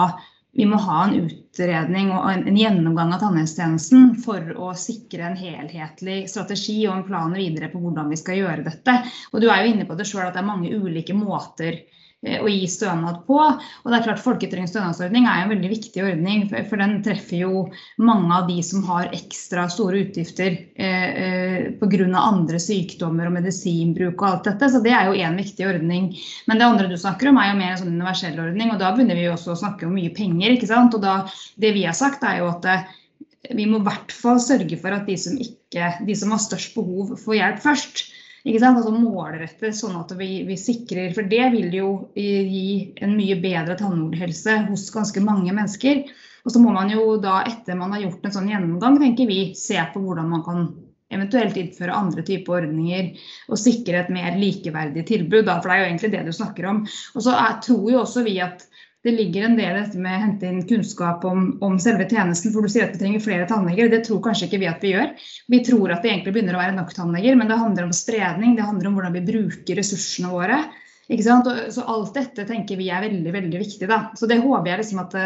vi 0.53 0.65
må 0.69 0.77
ha 0.77 0.99
en 1.07 1.15
utredning 1.25 2.11
og 2.13 2.27
en, 2.29 2.43
en 2.49 2.57
gjennomgang 2.57 3.13
av 3.15 3.23
tannhelsetjenesten 3.23 4.11
for 4.21 4.51
å 4.53 4.69
sikre 4.77 5.25
en 5.25 5.37
helhetlig 5.39 6.27
strategi 6.29 6.75
og 6.85 6.99
en 6.99 7.07
plan 7.07 7.33
videre 7.33 7.71
på 7.71 7.81
hvordan 7.81 8.11
vi 8.13 8.19
skal 8.21 8.37
gjøre 8.37 8.65
dette. 8.67 8.99
Og 9.33 9.41
Du 9.41 9.47
er 9.49 9.63
jo 9.63 9.71
inne 9.73 9.87
på 9.89 9.97
det 9.97 10.05
sjøl 10.05 10.27
at 10.27 10.37
det 10.37 10.43
er 10.43 10.51
mange 10.51 10.69
ulike 10.77 11.17
måter 11.17 11.79
å 12.23 12.47
gi 12.47 12.67
stønad 12.71 13.23
på. 13.27 13.37
Og 13.37 13.89
det 13.91 13.97
er 13.97 14.05
klart 14.05 14.21
Folketrygdens 14.23 14.71
stønadsordning 14.71 15.27
er 15.27 15.43
en 15.43 15.51
veldig 15.51 15.71
viktig 15.73 16.03
ordning, 16.05 16.45
for, 16.49 16.79
den 16.79 16.95
treffer 17.05 17.41
jo 17.41 17.65
mange 18.01 18.31
av 18.37 18.47
de 18.47 18.59
som 18.65 18.83
har 18.87 19.11
ekstra 19.15 19.65
store 19.71 20.05
utgifter 20.05 20.55
eh, 20.75 21.09
eh 21.25 21.67
pga. 21.81 22.07
andre 22.19 22.59
sykdommer 22.59 23.27
og 23.27 23.35
medisinbruk 23.37 24.21
og 24.21 24.27
alt 24.29 24.49
dette. 24.49 24.71
Så 24.71 24.81
det 24.83 24.95
er 24.95 25.09
jo 25.09 25.19
én 25.19 25.37
viktig 25.39 25.67
ordning. 25.67 26.11
Men 26.47 26.59
det 26.59 26.67
andre 26.67 26.89
du 26.91 26.97
snakker 26.97 27.29
om 27.29 27.39
er 27.41 27.51
jo 27.51 27.59
mer 27.59 27.71
en 27.73 27.81
sånn 27.83 27.95
universell 27.97 28.39
ordning, 28.39 28.71
og 28.71 28.79
da 28.79 28.93
begynner 28.95 29.19
vi 29.19 29.27
jo 29.27 29.35
også 29.35 29.53
å 29.53 29.61
snakke 29.65 29.87
om 29.87 29.95
mye 29.97 30.13
penger. 30.15 30.55
ikke 30.55 30.71
sant? 30.71 30.95
Og 30.95 31.03
da, 31.03 31.23
det 31.59 31.73
vi 31.75 31.85
har 31.87 31.97
sagt 31.97 32.23
er 32.27 32.39
jo 32.41 32.51
at 32.53 32.67
eh, 32.71 32.87
vi 33.51 33.67
må 33.67 33.81
i 33.81 33.87
hvert 33.87 34.13
fall 34.15 34.39
sørge 34.39 34.79
for 34.79 34.95
at 34.95 35.07
de 35.09 35.17
som, 35.19 35.35
ikke, 35.35 35.91
de 36.07 36.15
som 36.15 36.31
har 36.31 36.41
størst 36.41 36.75
behov, 36.77 37.17
får 37.19 37.39
hjelp 37.41 37.63
først. 37.63 38.05
Altså 38.43 38.91
målrette, 38.91 39.69
sånn 39.71 39.95
at 39.95 40.09
vi, 40.19 40.43
vi, 40.43 40.57
sikrer 40.59 41.13
For 41.15 41.23
det 41.31 41.45
vil 41.53 41.75
jo 41.77 41.89
gi 42.11 42.91
en 43.05 43.15
mye 43.15 43.37
bedre 43.39 43.77
tannhelse 43.79 44.57
hos 44.67 44.89
ganske 44.91 45.23
mange 45.23 45.53
mennesker. 45.55 46.03
Og 46.43 46.51
så 46.51 46.59
må 46.59 46.73
man 46.75 46.91
jo 46.91 47.15
da, 47.23 47.39
etter 47.47 47.77
man 47.79 47.95
har 47.95 48.03
gjort 48.03 48.25
en 48.27 48.35
sånn 48.35 48.49
gjennomgang, 48.51 48.99
tenker 48.99 49.29
vi, 49.29 49.53
se 49.55 49.79
på 49.93 50.01
hvordan 50.03 50.27
man 50.33 50.43
kan 50.43 50.65
eventuelt 51.13 51.55
innføre 51.59 51.95
andre 51.95 52.23
typer 52.25 52.65
ordninger 52.65 53.13
og 53.47 53.61
sikre 53.61 54.01
et 54.01 54.11
mer 54.11 54.35
likeverdig 54.39 55.05
tilbud. 55.07 55.45
Da, 55.47 55.61
for 55.61 55.71
det 55.71 55.77
er 55.77 55.83
jo 55.83 55.89
egentlig 55.91 56.11
det 56.17 56.23
du 56.27 56.35
snakker 56.35 56.67
om. 56.67 56.83
Og 57.15 57.23
så 57.23 57.37
tror 57.63 57.85
jo 57.93 58.01
også 58.01 58.25
vi 58.27 58.41
at 58.43 58.67
det 59.03 59.11
ligger 59.11 59.43
en 59.43 59.57
del 59.57 59.75
dette 59.75 59.99
med 59.99 60.15
å 60.15 60.21
hente 60.21 60.47
inn 60.47 60.61
kunnskap 60.67 61.25
om, 61.27 61.47
om, 61.65 61.73
selve 61.81 62.05
tjenesten. 62.07 62.53
For 62.53 62.63
du 62.63 62.71
sier 62.71 62.87
at 62.87 62.93
vi 62.95 63.01
trenger 63.01 63.23
flere 63.23 63.47
tannleger. 63.49 63.89
Det 63.91 64.05
tror 64.07 64.21
kanskje 64.23 64.47
ikke 64.47 64.61
vi 64.61 64.69
at 64.69 64.85
vi 64.85 64.93
gjør. 64.93 65.09
Vi 65.51 65.59
tror 65.67 65.91
at 65.91 66.05
det 66.05 66.13
egentlig 66.13 66.35
begynner 66.37 66.55
å 66.55 66.61
være 66.61 66.77
nok 66.77 66.93
tannleger, 66.95 67.35
men 67.35 67.51
det 67.51 67.59
handler 67.59 67.89
om 67.89 67.91
spredning. 67.95 68.55
Det 68.55 68.67
handler 68.69 68.87
om 68.87 68.95
hvordan 68.95 69.17
vi 69.17 69.25
bruker 69.27 69.79
ressursene 69.79 70.31
våre. 70.31 70.61
Ikke 71.11 71.25
sant? 71.25 71.49
Så 71.75 71.83
alt 71.83 72.15
dette 72.15 72.45
tenker 72.47 72.79
vi 72.79 72.87
er 72.95 73.03
veldig 73.03 73.35
veldig 73.35 73.59
viktig. 73.65 73.91
Da. 73.91 73.99
Så 74.15 74.29
det 74.31 74.39
håper 74.45 74.71
jeg 74.71 74.81
liksom 74.85 75.03
at, 75.03 75.19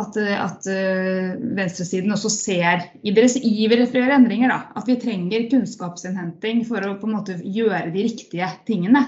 at, 0.00 0.18
at 0.46 0.70
uh, 0.72 1.36
venstresiden 1.60 2.16
også 2.16 2.32
ser 2.32 2.88
i 3.04 3.12
deres 3.12 3.36
iver 3.36 3.84
etter 3.84 4.00
å 4.00 4.06
gjøre 4.06 4.18
endringer. 4.22 4.54
Da. 4.54 4.72
At 4.80 4.88
vi 4.88 4.96
trenger 5.04 5.50
kunnskapsinnhenting 5.52 6.64
for 6.70 6.88
å 6.88 6.96
på 6.96 7.10
en 7.10 7.18
måte 7.18 7.36
gjøre 7.44 7.92
de 7.92 8.08
riktige 8.08 8.48
tingene. 8.64 9.04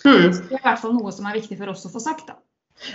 Mm. 0.00 0.32
Så 0.32 0.48
det 0.48 0.56
er 0.56 0.62
i 0.62 0.66
hvert 0.70 0.80
fall 0.80 0.96
noe 0.96 1.12
som 1.12 1.28
er 1.28 1.36
viktig 1.36 1.60
for 1.60 1.76
oss 1.76 1.84
å 1.84 1.92
få 1.92 2.00
sagt. 2.00 2.32
da. 2.32 2.40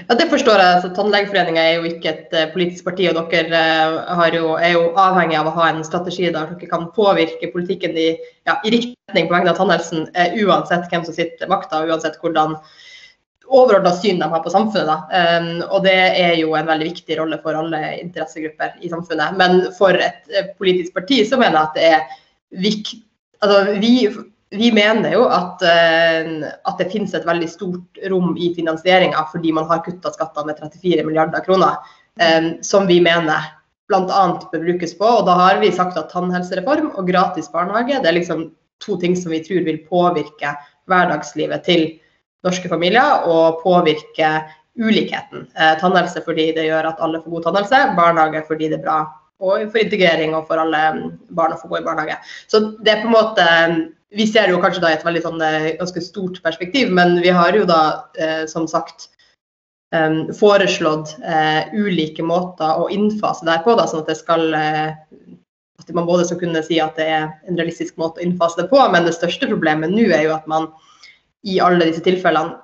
Ja, 0.08 0.16
Det 0.16 0.28
forstår 0.30 0.62
jeg. 0.62 0.76
Altså, 0.76 0.90
Tannlegeforeningen 0.96 1.60
er 1.62 1.72
jo 1.80 1.88
ikke 1.90 2.12
et 2.12 2.36
uh, 2.38 2.52
politisk 2.54 2.86
parti, 2.86 3.08
og 3.10 3.18
dere 3.32 3.64
uh, 4.06 4.22
jo, 4.36 4.54
er 4.56 4.76
jo 4.76 4.84
avhengig 5.00 5.40
av 5.40 5.50
å 5.50 5.56
ha 5.58 5.72
en 5.72 5.84
strategi 5.88 6.28
der 6.28 6.38
dere 6.54 6.70
kan 6.70 6.88
påvirke 6.96 7.50
politikken 7.54 7.98
i, 7.98 8.12
ja, 8.48 8.60
i 8.64 8.74
riktig 8.76 8.96
retning 9.10 9.28
på 9.28 9.36
vegne 9.36 9.54
av 9.54 9.60
tannhelsen, 9.60 10.08
uh, 10.14 10.38
uansett 10.46 10.88
hvem 10.92 11.06
som 11.08 11.18
sitter 11.18 11.52
makta, 11.52 11.84
uansett 11.90 12.20
hvordan 12.22 12.56
overordna 13.52 13.92
syn 13.98 14.22
de 14.22 14.30
har 14.32 14.44
på 14.46 14.54
samfunnet. 14.54 15.12
Um, 15.12 15.50
og 15.68 15.84
det 15.84 15.98
er 15.98 16.38
jo 16.40 16.54
en 16.56 16.70
veldig 16.70 16.88
viktig 16.94 17.18
rolle 17.20 17.42
for 17.44 17.58
alle 17.58 17.82
interessegrupper 17.98 18.78
i 18.80 18.92
samfunnet. 18.94 19.36
Men 19.42 19.66
for 19.76 19.98
et 19.98 20.30
politisk 20.62 20.94
parti 20.96 21.20
så 21.28 21.42
mener 21.42 21.58
jeg 21.58 21.66
at 21.66 21.80
det 21.80 21.90
er 21.90 22.20
viktig 22.62 23.02
altså, 23.42 23.80
vi 23.82 23.96
vi 24.52 24.72
mener 24.76 25.14
jo 25.16 25.26
at, 25.32 25.62
eh, 25.64 26.44
at, 26.44 26.78
det 26.80 26.90
finnes 26.92 27.14
et 27.16 27.26
veldig 27.28 27.48
stort 27.50 28.00
rom 28.12 28.34
i 28.36 28.52
finansieringa 28.56 29.24
fordi 29.32 29.54
man 29.56 29.68
har 29.70 29.84
kutta 29.86 30.12
skattene 30.12 30.52
med 30.52 30.60
34 30.60 31.06
milliarder 31.08 31.44
kroner, 31.46 31.80
eh, 32.20 32.52
som 32.66 32.88
vi 32.90 33.00
mener 33.04 33.48
bl.a. 33.88 34.24
bør 34.52 34.66
brukes 34.66 34.96
på. 34.98 35.08
Og 35.08 35.26
da 35.28 35.38
har 35.40 35.62
vi 35.64 35.72
sagt 35.72 36.00
at 36.00 36.12
tannhelsereform 36.12 36.92
og 36.98 37.08
gratis 37.08 37.48
barnehage 37.52 38.02
det 38.02 38.12
er 38.12 38.20
liksom 38.20 38.50
to 38.84 38.98
ting 39.00 39.16
som 39.16 39.32
vi 39.32 39.44
tror 39.46 39.64
vil 39.68 39.84
påvirke 39.88 40.56
hverdagslivet 40.92 41.64
til 41.64 41.88
norske 42.44 42.68
familier 42.68 43.24
og 43.30 43.62
påvirke 43.64 44.34
ulikheten. 44.82 45.48
Eh, 45.56 45.74
tannhelse 45.80 46.26
fordi 46.28 46.52
det 46.58 46.68
gjør 46.68 46.92
at 46.92 47.00
alle 47.00 47.24
får 47.24 47.38
god 47.38 47.48
tannhelse, 47.48 47.82
barnehage 47.96 48.44
fordi 48.52 48.68
det 48.68 48.82
er 48.82 48.86
bra 48.90 49.00
og 49.42 49.72
for 49.74 49.82
integrering 49.82 50.36
og 50.38 50.46
for 50.50 50.62
alle 50.62 50.82
barn 51.34 51.56
å 51.56 51.58
få 51.58 51.72
gå 51.72 51.80
i 51.80 51.86
barnehage. 51.86 52.20
Så 52.52 52.62
det 52.86 52.94
er 52.94 53.02
på 53.02 53.10
en 53.10 53.16
måte 53.16 53.48
vi 54.12 54.28
ser 54.28 54.52
jo 54.52 54.60
kanskje 54.62 54.84
da 54.84 54.92
i 54.92 54.98
et 54.98 55.06
veldig 55.08 55.24
sånn, 55.24 55.42
eh, 55.46 55.72
ganske 55.80 56.04
stort 56.04 56.42
perspektiv, 56.44 56.92
men 56.92 57.20
vi 57.24 57.32
har 57.36 57.56
jo 57.56 57.66
da 57.70 57.82
eh, 58.20 58.44
som 58.52 58.68
sagt 58.68 59.08
eh, 59.96 60.28
foreslått 60.38 61.16
eh, 61.24 61.72
ulike 61.74 62.26
måter 62.26 62.82
å 62.82 62.90
innfase 62.92 63.48
det 63.48 63.62
på, 63.66 63.76
da, 63.80 63.88
sånn 63.88 64.04
at 64.04 64.12
det 64.12 64.20
skal 64.20 64.52
at 65.82 65.96
man 65.98 66.06
både 66.06 66.28
skal 66.28 66.38
kunne 66.44 66.62
si 66.64 66.78
at 66.84 67.00
det 67.00 67.08
er 67.10 67.30
en 67.50 67.58
realistisk 67.58 67.96
måte 67.98 68.22
å 68.22 68.26
innfase 68.26 68.62
det 68.62 68.70
på, 68.70 68.82
men 68.94 69.08
det 69.08 69.16
største 69.18 69.50
problemet 69.50 69.94
nå 69.94 70.12
er 70.14 70.28
jo 70.28 70.36
at 70.36 70.46
man 70.50 70.70
i 71.48 71.58
alle 71.64 71.88
disse 71.88 72.04
tilfellene 72.06 72.60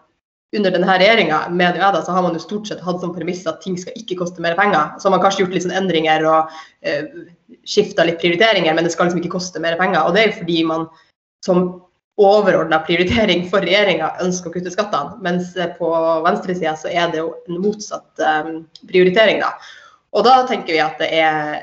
under 0.55 0.71
denne 0.71 0.93
regjeringa 0.99 1.39
mener 1.51 1.81
jeg 1.81 1.95
da, 1.95 2.01
så 2.05 2.13
har 2.15 2.23
man 2.23 2.37
jo 2.37 2.39
stort 2.39 2.69
sett 2.69 2.83
hatt 2.83 3.01
som 3.01 3.11
premiss 3.15 3.43
at 3.49 3.59
ting 3.63 3.75
skal 3.79 3.97
ikke 3.99 4.19
koste 4.21 4.43
mer 4.43 4.55
penger. 4.55 4.93
Så 4.95 5.09
har 5.09 5.17
man 5.17 5.23
kanskje 5.23 5.43
gjort 5.43 5.57
litt 5.57 5.65
sånn 5.65 5.75
endringer 5.75 6.23
og 6.29 6.53
eh, 6.87 7.09
skifta 7.67 8.05
litt 8.07 8.21
prioriteringer, 8.21 8.77
men 8.77 8.87
det 8.87 8.93
skal 8.93 9.09
liksom 9.09 9.19
ikke 9.19 9.33
koste 9.35 9.59
mer 9.63 9.75
penger. 9.79 10.05
Og 10.05 10.15
det 10.15 10.23
er 10.23 10.29
jo 10.29 10.37
fordi 10.39 10.61
man 10.69 10.87
som 11.47 11.67
overordna 12.17 12.79
prioritering 12.85 13.45
for 13.49 13.65
regjeringa 13.65 14.09
ønsker 14.23 14.49
å 14.49 14.55
kutte 14.55 14.73
skattene. 14.73 15.19
Mens 15.25 15.51
på 15.77 15.89
venstresida 16.25 16.73
så 16.79 16.89
er 16.89 17.11
det 17.13 17.21
jo 17.21 17.29
en 17.45 17.59
motsatt 17.61 18.23
um, 18.23 18.63
prioritering, 18.89 19.43
da. 19.43 19.53
Og 20.17 20.25
da 20.25 20.39
tenker 20.49 20.73
vi 20.73 20.81
at 20.81 20.97
det 21.01 21.11
er, 21.13 21.59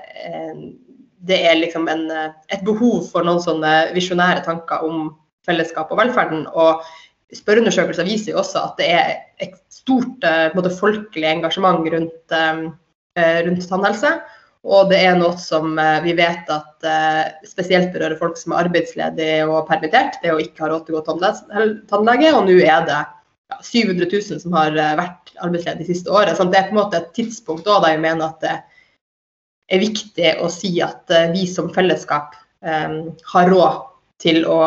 det 1.26 1.40
er 1.48 1.58
liksom 1.58 1.88
en, 1.90 2.04
et 2.52 2.62
behov 2.66 3.08
for 3.10 3.26
noen 3.26 3.42
sånne 3.42 3.72
visjonære 3.96 4.44
tanker 4.46 4.84
om 4.86 5.08
fellesskap 5.48 5.90
og 5.90 5.98
velferden. 5.98 6.44
Og 6.54 6.84
spørreundersøkelser 7.34 8.06
viser 8.06 8.34
jo 8.34 8.42
også 8.44 8.62
at 8.68 8.78
det 8.78 8.92
er 8.94 9.12
et 9.42 9.58
stort 9.74 10.22
en 10.28 10.54
måte, 10.54 10.70
folkelig 10.78 11.26
engasjement 11.32 11.82
rundt, 11.96 12.36
um, 12.36 12.68
rundt 13.18 13.68
tannhelse. 13.72 14.14
Og 14.64 14.88
det 14.88 14.99
er 15.04 15.16
noe 15.21 15.37
som 15.40 15.76
eh, 15.80 15.99
vi 16.06 16.14
vet 16.16 16.49
at 16.52 16.87
eh, 16.88 17.33
spesielt 17.44 17.90
berører 17.92 18.16
folk 18.16 18.38
som 18.40 18.54
er 18.54 18.64
arbeidsledige 18.64 19.42
og 19.44 19.66
permittert. 19.68 20.16
Det 20.23 20.33
å 20.33 20.40
ikke 20.40 20.64
ha 20.64 20.71
råd 20.73 20.87
til 20.87 20.97
å 20.97 21.02
gå 21.02 21.02
til 21.11 21.75
tannlege. 21.90 22.30
Og 22.33 22.49
nå 22.49 22.56
er 22.64 22.87
det 22.88 23.02
700 23.61 24.09
000 24.09 24.40
som 24.40 24.56
har 24.56 24.73
eh, 24.73 24.94
vært 25.00 25.35
arbeidsledige 25.37 25.85
de 25.85 25.88
siste 25.90 26.12
året. 26.12 26.38
Så 26.38 26.49
det 26.49 26.61
er 26.61 26.71
på 26.71 26.76
en 26.76 26.80
måte 26.80 27.02
et 27.02 27.12
tidspunkt 27.16 27.68
da 27.68 27.83
jeg 27.92 28.00
mener 28.00 28.30
at 28.30 28.40
det 28.44 28.54
er 29.75 29.85
viktig 29.85 30.33
å 30.44 30.49
si 30.52 30.73
at 30.85 31.12
vi 31.33 31.44
som 31.49 31.71
fellesskap 31.73 32.35
har 32.64 33.49
råd 33.49 33.78
til 34.21 34.44
å 34.49 34.59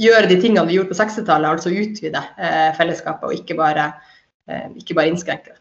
gjøre 0.00 0.28
de 0.30 0.38
tingene 0.40 0.64
vi 0.68 0.76
gjorde 0.76 0.92
på 0.92 0.98
60-tallet, 0.98 1.48
altså 1.52 1.72
utvide 1.72 2.22
fellesskapet 2.76 3.28
og 3.28 3.36
ikke 3.36 3.56
bare, 3.56 3.86
ikke 4.80 4.96
bare 4.96 5.12
innskrenke 5.12 5.52
det. 5.52 5.60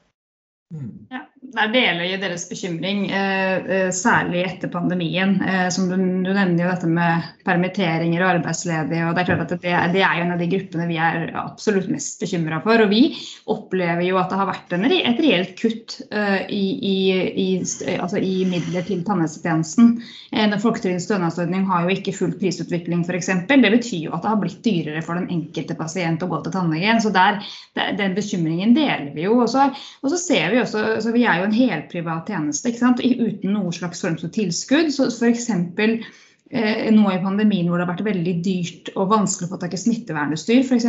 Mm. 0.76 0.92
Ja 1.12 1.22
der 1.56 1.70
deler 1.72 2.04
jo 2.10 2.18
deres 2.20 2.44
bekymring, 2.50 3.06
eh, 3.08 3.68
eh, 3.72 3.90
særlig 3.96 4.42
etter 4.44 4.72
pandemien. 4.72 5.38
Eh, 5.42 5.70
som 5.72 5.88
du, 5.88 5.96
nevner 5.96 6.60
jo 6.60 6.72
dette 6.74 6.90
med 6.92 7.30
permitteringer 7.48 8.24
og 8.24 8.32
arbeidsledige. 8.36 9.06
og 9.08 9.16
Det 9.16 9.22
er 9.22 9.30
klart 9.30 9.54
at 9.56 9.62
det, 9.94 10.02
er 10.04 10.18
jo 10.18 10.26
en 10.26 10.34
av 10.36 10.42
de 10.42 10.50
gruppene 10.52 10.88
vi 10.90 10.98
er 11.00 11.32
absolutt 11.40 11.88
mest 11.94 12.20
bekymra 12.20 12.60
for. 12.66 12.84
Og 12.84 12.92
vi 12.92 13.16
opplever 13.48 14.04
jo 14.10 14.20
at 14.20 14.30
det 14.30 14.40
har 14.42 14.50
vært 14.52 14.76
et 14.78 15.22
reelt 15.24 15.56
kutt 15.60 16.02
i, 16.52 16.66
i, 16.84 16.98
i, 17.32 17.48
altså 17.96 18.20
i, 18.20 18.44
midler 18.46 18.84
til 18.84 19.06
tannhelsetjenesten. 19.08 20.02
Den 20.32 20.60
Folketrygdens 20.60 21.08
stønadsordning 21.08 21.66
har 21.70 21.86
jo 21.86 21.96
ikke 21.96 22.16
full 22.16 22.36
prisutvikling 22.36 23.06
f.eks. 23.08 23.32
Det 23.48 23.72
betyr 23.72 24.10
jo 24.10 24.14
at 24.16 24.26
det 24.26 24.34
har 24.34 24.42
blitt 24.42 24.62
dyrere 24.66 25.02
for 25.06 25.16
den 25.16 25.32
enkelte 25.32 25.78
pasient 25.80 26.24
å 26.24 26.30
gå 26.32 26.42
til 26.44 26.56
tannlegen. 26.56 27.02
Så 27.02 27.14
der, 27.16 27.40
den 27.74 28.16
bekymringen 28.18 28.76
deler 28.76 29.14
vi 29.16 29.28
jo. 29.30 29.40
Og 29.40 29.50
så 29.50 30.20
ser 30.20 30.52
vi 30.52 30.62
også, 30.62 31.00
så 31.04 31.16
vi 31.16 31.24
er 31.24 31.37
er 31.38 31.44
jo 31.44 31.50
en 31.52 31.58
helprivat 31.58 32.30
tjeneste 32.32 32.74
uten 32.74 33.54
noe 33.54 33.74
slags 33.76 34.02
form 34.04 34.18
for 34.20 34.34
tilskudd. 34.34 34.90
Så 34.94 35.12
f.eks. 35.12 35.52
Eh, 36.50 36.94
nå 36.96 37.10
i 37.12 37.20
pandemien 37.20 37.68
hvor 37.68 37.76
det 37.76 37.84
har 37.84 37.92
vært 37.92 38.06
veldig 38.08 38.34
dyrt 38.40 38.92
og 38.96 39.10
vanskelig 39.12 39.50
å 39.50 39.52
få 39.52 39.58
tak 39.60 39.74
i 39.76 39.80
smittevernutstyr 39.82 40.62
f.eks., 40.64 40.86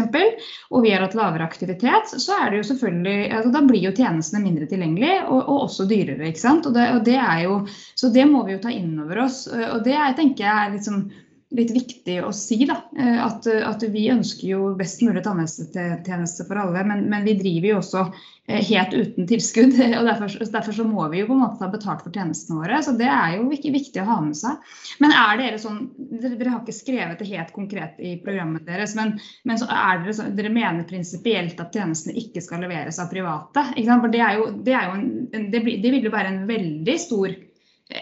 og 0.70 0.84
vi 0.84 0.92
har 0.92 1.02
hatt 1.02 1.16
lavere 1.18 1.48
aktivitet, 1.48 2.12
så 2.14 2.36
er 2.44 2.52
det 2.52 2.60
jo 2.60 2.68
selvfølgelig, 2.68 3.16
altså 3.40 3.50
da 3.56 3.64
blir 3.66 3.82
jo 3.82 3.94
tjenestene 3.96 4.44
mindre 4.44 4.68
tilgjengelige 4.70 5.24
og, 5.26 5.40
og 5.40 5.64
også 5.64 5.88
dyrere. 5.90 6.30
ikke 6.30 6.44
sant? 6.44 6.68
Og 6.70 6.76
det, 6.78 6.86
og 6.94 7.02
det, 7.08 7.16
er 7.18 7.42
jo, 7.48 7.56
så 7.98 8.12
det 8.14 8.28
må 8.30 8.44
vi 8.46 8.54
jo 8.54 8.62
ta 8.62 8.70
inn 8.74 8.94
over 9.02 9.24
oss. 9.24 9.46
og 9.50 9.82
det 9.86 9.96
jeg 9.96 10.18
tenker 10.20 10.46
jeg 10.46 10.68
er 10.68 10.76
liksom 10.76 11.08
litt 11.56 11.70
viktig 11.72 12.18
å 12.24 12.30
si. 12.36 12.58
Da. 12.68 12.76
Eh, 12.98 13.18
at, 13.24 13.46
at, 13.46 13.84
vi 13.92 14.08
ønsker 14.12 14.50
jo 14.50 14.72
best 14.76 15.00
mulig 15.04 15.22
tannhelsetjeneste 15.24 16.44
for 16.48 16.60
alle, 16.60 16.82
men, 16.86 17.06
men, 17.08 17.24
vi 17.24 17.38
driver 17.38 17.70
jo 17.70 17.78
også 17.78 18.02
eh, 18.04 18.60
helt 18.68 18.92
uten 18.92 19.28
tilskudd. 19.30 19.72
og 19.98 20.10
derfor, 20.10 20.34
derfor, 20.52 20.76
så 20.76 20.86
må 20.88 21.06
vi 21.12 21.22
jo 21.22 21.30
på 21.30 21.38
en 21.38 21.42
måte 21.46 21.64
ha 21.64 21.70
betalt 21.72 22.04
for 22.04 22.12
tjenestene 22.12 22.60
våre. 22.60 22.82
Så 22.84 22.94
det 23.00 23.08
er 23.08 23.38
jo 23.38 23.48
viktig, 23.48 23.72
å 24.02 24.08
ha 24.10 24.18
med 24.26 24.36
seg. 24.38 24.76
Men 25.02 25.16
er 25.16 25.40
dere 25.40 25.62
sånn 25.62 25.86
Dere, 26.18 26.50
har 26.50 26.60
ikke 26.60 26.74
skrevet 26.74 27.20
det 27.20 27.28
helt 27.30 27.50
konkret 27.54 27.98
i 28.04 28.16
programmet 28.22 28.66
deres, 28.68 28.94
men, 28.98 29.16
men 29.48 29.60
så 29.60 29.68
er 29.72 30.02
dere, 30.02 30.14
så, 30.16 30.28
dere 30.34 30.52
mener 30.52 30.86
prinsipielt 30.88 31.60
at 31.62 31.74
tjenestene 31.74 32.16
ikke 32.18 32.42
skal 32.44 32.64
leveres 32.64 33.00
av 33.00 33.10
private? 33.12 33.64
For 33.88 34.12
det, 34.12 34.22
er 34.24 34.38
jo, 34.38 34.48
det, 34.64 34.74
er 34.76 34.88
jo 34.88 34.96
en, 34.98 35.50
det, 35.52 35.62
det 35.82 35.92
vil 35.94 36.08
jo 36.08 36.12
være 36.12 36.32
en 36.32 36.42
veldig 36.48 36.96
stor 37.00 37.32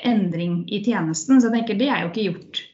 endring 0.03 0.65
i 0.73 0.81
tjenesten. 0.83 1.39
Så 1.39 1.51
jeg 1.51 1.61
tenker 1.61 1.79
det 1.79 1.91
er 1.93 2.03
jo 2.03 2.11
ikke 2.11 2.27
gjort 2.31 2.65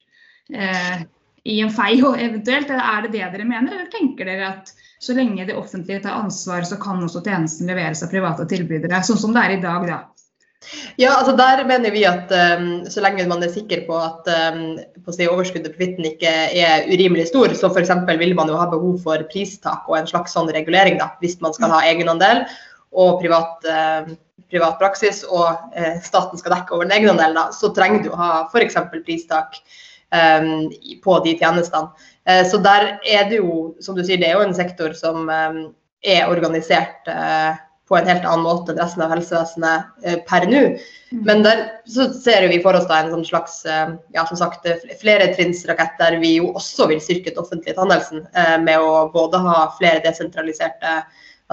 eh, 0.54 1.02
i 1.44 1.59
en 1.61 1.73
fei 1.75 1.97
eventuelt. 2.28 2.71
Er 2.71 3.06
det 3.06 3.12
det 3.16 3.26
dere 3.35 3.49
mener, 3.49 3.75
eller 3.75 3.90
tenker 3.92 4.28
dere 4.28 4.54
at 4.54 4.73
så 5.02 5.16
lenge 5.18 5.49
det 5.49 5.59
offentlige 5.59 6.04
tar 6.04 6.21
ansvar, 6.23 6.62
så 6.62 6.78
kan 6.78 7.02
også 7.02 7.25
tjenesten 7.26 7.66
leveres 7.66 8.04
av 8.04 8.12
private 8.12 8.47
tilbydere, 8.47 9.02
sånn 9.02 9.18
som 9.18 9.32
det 9.35 9.42
er 9.42 9.54
i 9.56 9.62
dag, 9.64 9.87
da? 9.88 10.02
Ja, 10.97 11.16
altså 11.18 11.32
Der 11.37 11.64
mener 11.66 11.90
vi 11.90 12.04
at 12.06 12.30
um, 12.30 12.85
så 12.90 13.02
lenge 13.02 13.26
man 13.26 13.42
er 13.42 13.50
sikker 13.50 13.82
på 13.88 13.97
at 13.99 14.28
um, 14.54 14.76
på 15.02 15.14
si, 15.14 15.26
overskuddet 15.26 15.75
profitten 15.75 16.06
ikke 16.06 16.30
er 16.54 16.87
urimelig 16.87 17.28
stor, 17.32 17.50
så 17.59 17.71
f.eks. 17.73 17.90
vil 18.21 18.37
man 18.38 18.50
jo 18.50 18.59
ha 18.61 18.68
behov 18.71 19.00
for 19.02 19.25
pristak 19.32 19.88
og 19.90 19.99
en 19.99 20.11
slags 20.11 20.37
sånn 20.37 20.52
regulering 20.54 21.00
da, 21.00 21.12
hvis 21.23 21.40
man 21.42 21.54
skal 21.56 21.75
ha 21.75 21.82
egenandel 21.88 22.44
og 22.92 23.18
privat, 23.23 23.66
uh, 23.66 24.12
privat 24.52 24.78
praksis 24.78 25.25
og 25.26 25.50
uh, 25.50 25.97
staten 26.04 26.38
skal 26.38 26.54
dekke 26.54 26.76
over 26.76 26.87
den 26.87 26.99
egenandelen, 27.00 27.54
så 27.56 27.73
trenger 27.75 28.06
du 28.06 28.12
å 28.12 28.21
ha 28.21 28.32
f.eks. 28.52 28.78
pristak 29.02 29.59
på 31.02 31.19
de 31.25 31.37
tjenestene. 31.40 32.09
Uh, 32.28 32.45
så 32.49 32.61
der 32.62 32.97
er 33.02 33.28
det 33.31 33.42
jo, 33.42 33.75
som 33.83 33.99
du 33.99 34.04
sier, 34.04 34.21
det 34.21 34.31
er 34.31 34.38
jo 34.38 34.47
en 34.47 34.57
sektor 34.57 34.95
som 34.99 35.26
um, 35.26 35.61
er 36.07 36.31
organisert 36.31 37.09
uh, 37.11 37.57
på 37.90 37.97
en 37.99 38.07
helt 38.09 38.25
annen 38.25 38.45
måte 38.47 38.73
enn 38.73 38.78
resten 38.78 39.02
av 39.04 39.11
helsevesenet 39.11 39.88
uh, 40.07 40.19
per 40.28 40.47
nå. 40.50 40.62
Mm. 41.11 41.25
Men 41.26 41.42
der 41.47 41.64
så 41.90 42.07
ser 42.14 42.47
vi 42.52 42.61
for 42.62 42.78
oss 42.78 42.87
da 42.90 43.00
en 43.02 43.11
sånn 43.12 43.26
slags 43.26 43.59
ja, 43.66 44.23
som 44.28 44.38
sagt, 44.38 44.69
fleretrinnsrakett 45.02 45.99
der 45.99 46.16
vi 46.23 46.37
jo 46.38 46.52
også 46.57 46.87
vil 46.92 47.02
styrke 47.02 47.35
den 47.35 47.42
offentlige 47.42 47.76
tannhelsen 47.76 48.23
med 48.64 48.81
å 48.81 49.11
både 49.12 49.42
ha 49.45 49.66
flere 49.76 50.00
desentraliserte 50.07 51.02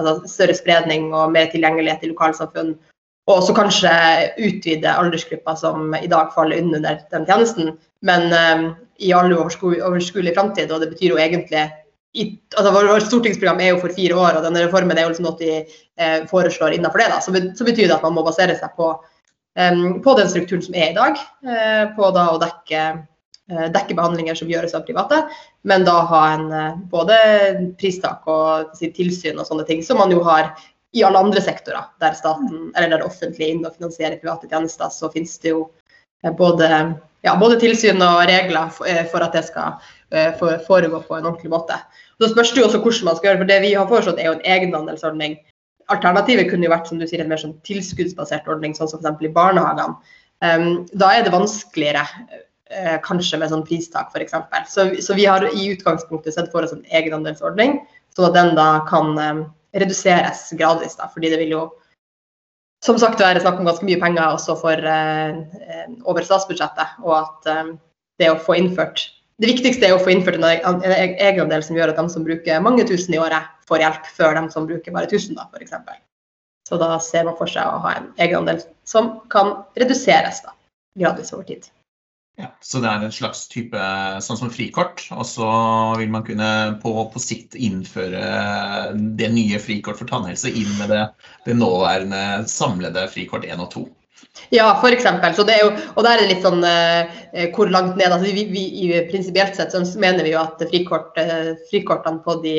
altså 0.00 0.30
større 0.30 0.56
spredning 0.56 1.10
og 1.12 1.34
mer 1.34 1.50
tilgjengelighet 1.52 2.06
i 2.06 2.12
lokalsamfunn. 2.14 2.72
Og 3.28 3.36
også 3.36 3.54
kanskje 3.54 3.90
utvide 4.40 4.90
aldersgruppa 4.90 5.54
som 5.58 5.92
i 5.94 6.08
dag 6.10 6.32
faller 6.34 6.62
under 6.62 6.96
den 7.12 7.26
tjenesten, 7.28 7.74
men 8.02 8.32
um, 8.32 8.64
i 8.98 9.12
all 9.16 9.32
overskuelig 9.36 10.34
framtid. 10.34 10.72
Og 10.72 10.80
det 10.82 10.90
betyr 10.94 11.14
jo 11.14 11.20
egentlig 11.20 11.68
i, 12.12 12.26
altså 12.56 12.72
Vårt 12.74 13.06
stortingsprogram 13.06 13.60
er 13.62 13.74
jo 13.74 13.82
for 13.84 13.94
fire 13.94 14.16
år, 14.18 14.38
og 14.38 14.46
denne 14.46 14.64
reformen 14.64 14.98
er 14.98 15.06
jo 15.06 15.12
liksom 15.12 15.28
noe 15.28 15.38
de 15.38 15.52
eh, 15.60 16.24
foreslår 16.30 16.74
innenfor 16.74 17.02
det. 17.02 17.06
da, 17.12 17.20
så, 17.22 17.30
så, 17.30 17.66
betyr 17.66 17.86
det 17.86 17.96
at 17.96 18.06
man 18.06 18.16
må 18.16 18.24
basere 18.26 18.56
seg 18.58 18.74
på, 18.78 18.90
um, 19.60 20.00
på 20.02 20.16
den 20.18 20.32
strukturen 20.32 20.64
som 20.66 20.74
er 20.74 20.90
i 20.90 20.96
dag. 20.96 21.20
Eh, 21.46 21.84
på 21.94 22.10
da 22.16 22.26
å 22.32 22.40
dekke, 22.42 22.82
eh, 23.52 23.68
dekke, 23.76 23.94
behandlinger 23.94 24.40
som 24.40 24.50
gjøres 24.50 24.74
av 24.74 24.88
private, 24.88 25.22
men 25.70 25.86
da 25.86 26.00
ha 26.10 26.24
en 26.32 26.44
eh, 26.50 26.82
både 26.90 27.20
pristak 27.78 28.26
og 28.30 28.74
si, 28.78 28.90
tilsyn 28.96 29.38
og 29.38 29.46
sånne 29.46 29.68
ting, 29.70 29.86
som 29.86 30.02
man 30.02 30.10
jo 30.10 30.24
har 30.26 30.50
i 30.92 31.04
alle 31.06 31.20
andre 31.22 31.42
sektorer 31.42 31.86
der 32.02 32.16
staten 32.18 32.72
eller 32.74 32.88
der 32.88 33.02
det 33.02 33.06
offentlige 33.06 33.54
inn 33.54 33.62
og 33.66 33.76
finansierer 33.76 34.18
private 34.22 34.50
tjenester, 34.50 34.90
så 34.90 35.10
finnes 35.12 35.36
det 35.42 35.52
jo 35.52 35.68
eh, 36.24 36.32
både 36.34 36.70
ja, 37.22 37.34
både 37.36 37.58
tilsyn 37.60 38.00
og 38.04 38.24
regler 38.30 38.80
eh, 38.88 39.04
for 39.10 39.24
at 39.24 39.36
det 39.36 39.44
skal 39.48 39.78
eh, 40.14 40.32
foregå 40.66 41.02
på 41.04 41.16
en 41.18 41.28
ordentlig 41.28 41.52
måte. 41.52 41.76
Så 42.20 42.32
spørs 42.32 42.52
det 42.54 42.62
jo 42.62 42.68
også 42.68 42.82
hvordan 42.82 43.08
man 43.08 43.18
skal 43.18 43.30
gjøre, 43.30 43.42
for 43.42 43.50
Det 43.50 43.60
vi 43.64 43.74
har 43.74 43.88
foreslått 43.90 44.20
er 44.20 44.30
jo 44.30 44.36
en 44.38 44.46
egenandelsordning. 44.56 45.38
Alternativet 45.92 46.50
kunne 46.50 46.66
jo 46.66 46.72
vært 46.72 46.88
som 46.88 47.00
du 47.00 47.06
sier, 47.06 47.22
en 47.22 47.30
mer 47.30 47.40
sånn 47.40 47.56
tilskuddsbasert 47.66 48.48
ordning, 48.48 48.76
sånn 48.76 48.90
som 48.90 49.02
f.eks. 49.02 49.24
i 49.26 49.34
barnehagene. 49.34 50.16
Um, 50.40 50.68
da 50.96 51.10
er 51.12 51.26
det 51.26 51.34
vanskeligere 51.34 52.04
uh, 52.06 52.98
kanskje 53.04 53.40
med 53.42 53.50
sånn 53.52 53.64
pristak 53.66 54.14
f.eks. 54.14 54.36
Så, 54.72 54.86
så 55.04 55.16
vi 55.18 55.26
har 55.28 55.44
i 55.50 55.66
utgangspunktet 55.74 56.36
sett 56.36 56.48
for 56.52 56.64
oss 56.64 56.72
en 56.76 56.86
egenandelsordning, 56.88 57.80
sånn 58.16 58.30
at 58.30 58.38
den 58.38 58.54
da 58.56 58.68
kan 58.88 59.18
um, 59.18 59.42
reduseres 59.76 60.48
gradvis. 60.58 60.96
Da, 60.98 61.08
fordi 61.12 61.30
det 61.32 61.38
vil 61.42 61.54
jo 61.54 61.62
som 62.84 62.98
sagt 63.00 63.20
være 63.20 63.42
snakk 63.42 63.60
om 63.60 63.68
ganske 63.68 63.84
mye 63.84 64.00
penger 64.00 64.34
også 64.34 64.56
for, 64.60 64.76
eh, 64.76 65.86
over 66.08 66.24
statsbudsjettet. 66.24 67.00
Og 67.04 67.16
at 67.18 67.50
eh, 67.52 67.72
det 68.20 68.30
å 68.32 68.38
få 68.40 68.58
innført 68.58 69.08
Det 69.40 69.48
viktigste 69.48 69.86
er 69.86 69.94
å 69.96 70.00
få 70.04 70.10
innført 70.12 70.36
en, 70.36 70.44
en 70.44 71.14
egenandel 71.16 71.62
som 71.64 71.72
gjør 71.72 71.94
at 71.94 71.96
de 71.96 72.12
som 72.12 72.26
bruker 72.26 72.60
mange 72.60 72.84
tusen 72.84 73.14
i 73.14 73.20
året, 73.24 73.46
får 73.64 73.80
hjelp 73.80 74.10
før 74.12 74.34
de 74.36 74.42
som 74.52 74.66
bruker 74.68 74.92
bare 74.92 75.08
1000, 75.08 75.32
da, 75.38 75.46
f.eks. 75.48 75.72
Så 76.68 76.76
da 76.76 76.98
ser 77.00 77.24
man 77.24 77.38
for 77.38 77.48
seg 77.48 77.64
å 77.64 77.78
ha 77.80 77.94
en 77.96 78.10
egenandel 78.20 78.60
som 78.84 79.08
kan 79.32 79.54
reduseres 79.80 80.42
da, 80.44 80.52
gradvis 81.00 81.32
over 81.32 81.48
tid. 81.48 81.70
Ja, 82.38 82.52
så 82.64 82.80
det 82.80 82.88
er 82.88 83.04
en 83.04 83.12
slags 83.12 83.42
type 83.52 83.80
sånn 84.24 84.38
som 84.38 84.52
frikort, 84.52 85.02
og 85.12 85.26
så 85.28 85.48
vil 86.00 86.12
man 86.12 86.24
kunne 86.24 86.50
på, 86.80 86.92
på 87.12 87.20
sikt 87.20 87.56
innføre 87.58 88.22
det 89.18 89.28
nye 89.34 89.58
frikort 89.60 89.98
for 90.00 90.08
tannhelse 90.08 90.48
inn 90.48 90.70
med 90.78 90.92
det, 90.94 91.02
det 91.44 91.56
nåværende 91.58 92.46
samlede 92.48 93.08
frikort 93.12 93.44
1 93.44 93.60
og 93.60 93.72
2. 93.74 93.84
Ja, 94.50 94.70
f.eks. 94.82 95.36
Så 95.36 95.44
det 95.44 95.56
er 95.56 95.64
jo, 95.64 95.72
og 95.94 96.04
der 96.04 96.16
er 96.16 96.22
det 96.22 96.30
litt 96.34 96.46
sånn 96.46 96.64
eh, 96.66 97.50
hvor 97.54 97.70
langt 97.72 97.98
ned 97.98 98.12
altså 98.12 98.30
vi, 98.30 98.46
vi, 98.52 98.64
i 98.84 99.02
Prinsipielt 99.10 99.56
sett 99.56 99.74
så 99.74 99.82
mener 100.00 100.24
vi 100.26 100.34
jo 100.34 100.40
at 100.42 100.62
frikort, 100.70 101.18
eh, 101.20 101.52
frikortene 101.70 102.22
på 102.24 102.36
de, 102.44 102.56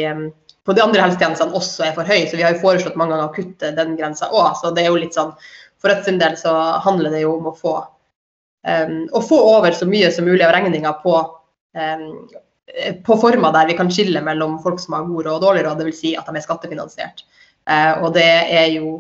på 0.66 0.76
de 0.78 0.84
andre 0.84 1.04
helsetjenestene 1.06 1.58
også 1.58 1.88
er 1.88 1.96
for 1.98 2.08
høye. 2.08 2.28
Så 2.30 2.38
vi 2.40 2.46
har 2.46 2.56
jo 2.56 2.64
foreslått 2.64 3.00
mange 3.00 3.16
ganger 3.16 3.30
å 3.30 3.36
kutte 3.36 3.74
den 3.78 3.98
grensa 4.00 4.30
òg. 4.30 4.54
Så 4.62 4.74
det 4.76 4.86
er 4.86 4.92
jo 4.92 5.02
litt 5.02 5.18
sånn 5.18 5.34
For 5.82 5.90
Rødt 5.90 6.06
sin 6.06 6.20
del 6.22 6.36
så 6.38 6.52
handler 6.86 7.10
det 7.10 7.24
jo 7.24 7.34
om 7.40 7.50
å 7.50 7.58
få 7.58 7.80
og 9.12 9.24
få 9.26 9.38
over 9.56 9.74
så 9.74 9.88
mye 9.90 10.12
som 10.14 10.28
mulig 10.30 10.44
av 10.46 10.52
regninga 10.54 10.92
på, 11.02 11.16
um, 11.74 12.04
på 13.06 13.16
former 13.18 13.54
der 13.56 13.72
vi 13.72 13.78
kan 13.80 13.90
skille 13.90 14.22
mellom 14.22 14.60
folk 14.62 14.78
som 14.84 14.94
har 14.98 15.08
god 15.10 15.26
råd 15.26 15.38
og 15.40 15.46
dårlig 15.48 15.64
råd, 15.66 15.82
dvs. 15.82 16.02
Si 16.04 16.12
at 16.20 16.30
de 16.30 16.38
er 16.38 16.46
skattefinansiert. 16.46 17.24
Uh, 17.70 18.06
og 18.06 18.14
det 18.18 18.28
er 18.28 18.68
jo 18.76 19.00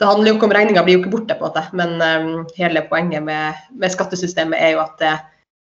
det 0.00 0.08
handler 0.08 0.32
jo 0.32 0.34
ikke 0.34 0.48
om 0.48 0.54
regninga 0.56 0.82
blir 0.82 0.96
jo 0.96 1.02
ikke 1.04 1.12
borte, 1.12 1.34
på 1.38 1.48
det, 1.54 1.62
men 1.78 1.92
um, 2.02 2.46
hele 2.56 2.82
poenget 2.90 3.22
med, 3.22 3.60
med, 3.70 3.92
skattesystemet 3.92 4.58
er 4.58 4.72
jo 4.74 4.80
at 4.82 4.96
det 4.98 5.12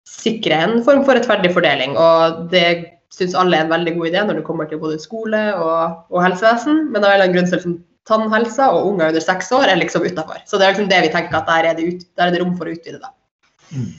sikrer 0.10 0.66
en 0.66 0.82
form 0.84 1.06
for 1.08 1.16
rettferdig 1.16 1.54
fordeling. 1.56 1.96
Og 1.96 2.50
det 2.52 2.66
syns 3.14 3.36
alle 3.40 3.56
er 3.56 3.66
en 3.66 3.72
veldig 3.72 3.94
god 3.96 4.10
idé 4.10 4.24
når 4.28 4.40
det 4.40 4.48
kommer 4.48 4.68
til 4.68 4.82
både 4.82 5.00
skole 5.00 5.42
og, 5.56 6.02
og 6.12 6.24
helsevesen. 6.26 6.90
Men 6.92 7.06
av 7.06 7.14
en 7.14 7.14
eller 7.14 7.28
annen 7.30 7.38
grunn 7.38 7.48
så 7.48 7.60
liksom 7.60 7.78
tannhelsa 8.08 8.70
og 8.76 8.90
unger 8.92 9.14
under 9.14 9.24
seks 9.24 9.52
år 9.56 9.72
er 9.72 9.80
liksom 9.80 10.06
utafor. 10.08 10.44
Så 10.48 10.60
det 10.60 10.68
er 10.68 10.76
liksom 10.76 10.92
det 10.92 11.02
vi 11.06 11.14
tenker 11.16 11.40
at 11.40 11.48
der 11.48 11.70
er 11.72 11.80
det, 11.80 11.88
ut, 11.88 12.06
der 12.20 12.28
er 12.28 12.36
det 12.36 12.44
rom 12.44 12.56
for 12.60 12.68
å 12.68 12.76
utvide 12.76 13.00
det. 13.00 13.14
Mm. 13.72 13.96